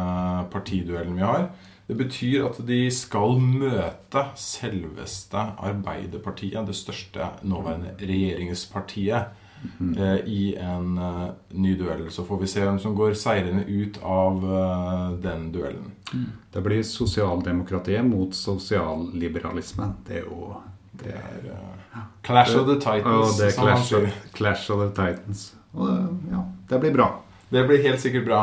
partiduellen 0.53 1.17
vi 1.17 1.25
har. 1.25 1.47
Det 1.89 1.97
betyr 1.97 2.45
at 2.47 2.59
de 2.69 2.83
skal 2.93 3.39
møte 3.41 4.27
selveste 4.39 5.41
Arbeiderpartiet, 5.65 6.61
det 6.69 6.77
største 6.77 7.31
nåværende 7.49 7.97
regjeringspartiet, 8.01 9.33
mm. 9.79 9.95
i 10.27 10.55
en 10.61 10.99
eh, 10.99 11.29
ny 11.51 11.75
duell. 11.79 12.11
Så 12.11 12.25
får 12.25 12.41
vi 12.41 12.51
se 12.51 12.65
hvem 12.65 12.79
som 12.83 12.95
går 12.99 13.17
seirende 13.19 13.65
ut 13.69 13.99
av 14.03 14.45
eh, 14.45 15.09
den 15.25 15.49
duellen. 15.55 15.93
Mm. 16.13 16.29
Det 16.53 16.63
blir 16.65 16.83
sosialdemokratiet 16.87 18.05
mot 18.07 18.35
sosialliberalisme. 18.37 19.93
Det 20.07 20.21
er 20.21 20.29
jo 20.29 20.53
det 21.01 21.13
er 21.17 21.51
uh, 21.53 21.99
Clash 22.23 22.57
of 22.57 22.67
the 22.69 22.79
Titans. 22.81 23.37
Det 23.39 23.49
er 23.49 23.57
Clash 23.57 23.95
of, 23.97 24.09
Clash 24.35 24.71
of, 24.71 24.81
the 24.85 24.91
Titans. 24.91 25.55
Og 25.73 25.89
det, 25.89 25.99
ja, 26.33 26.45
det 26.71 26.81
blir 26.81 26.95
bra. 26.95 27.09
Det 27.53 27.67
blir 27.69 27.85
helt 27.85 28.01
sikkert 28.01 28.27
bra. 28.29 28.43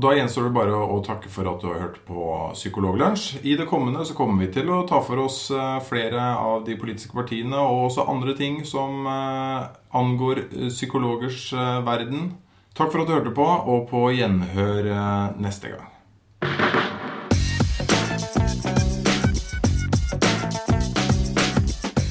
Da 0.00 0.12
gjenstår 0.14 0.46
det 0.46 0.54
bare 0.54 0.76
å 0.78 1.00
takke 1.04 1.28
for 1.28 1.50
at 1.50 1.60
du 1.60 1.66
har 1.68 1.80
hørt 1.82 1.98
på 2.06 2.22
Psykologlunsj. 2.54 3.42
I 3.42 3.56
det 3.58 3.66
kommende 3.68 4.06
så 4.06 4.14
kommer 4.16 4.44
vi 4.44 4.52
til 4.54 4.70
å 4.70 4.84
ta 4.88 5.02
for 5.04 5.18
oss 5.26 5.42
eh, 5.50 5.80
flere 5.84 6.30
av 6.38 6.62
de 6.64 6.78
politiske 6.78 7.14
partiene 7.16 7.58
og 7.58 7.88
også 7.88 8.06
andre 8.08 8.36
ting 8.38 8.62
som 8.64 9.02
eh, 9.10 9.66
angår 9.98 10.44
psykologers 10.70 11.50
verden. 11.84 12.30
Takk 12.78 12.94
for 12.94 13.02
at 13.02 13.10
du 13.10 13.16
hørte 13.18 13.34
på, 13.34 13.44
og 13.44 13.88
på 13.90 14.06
gjenhør 14.14 14.94
neste 15.42 15.74
gang. 15.74 15.90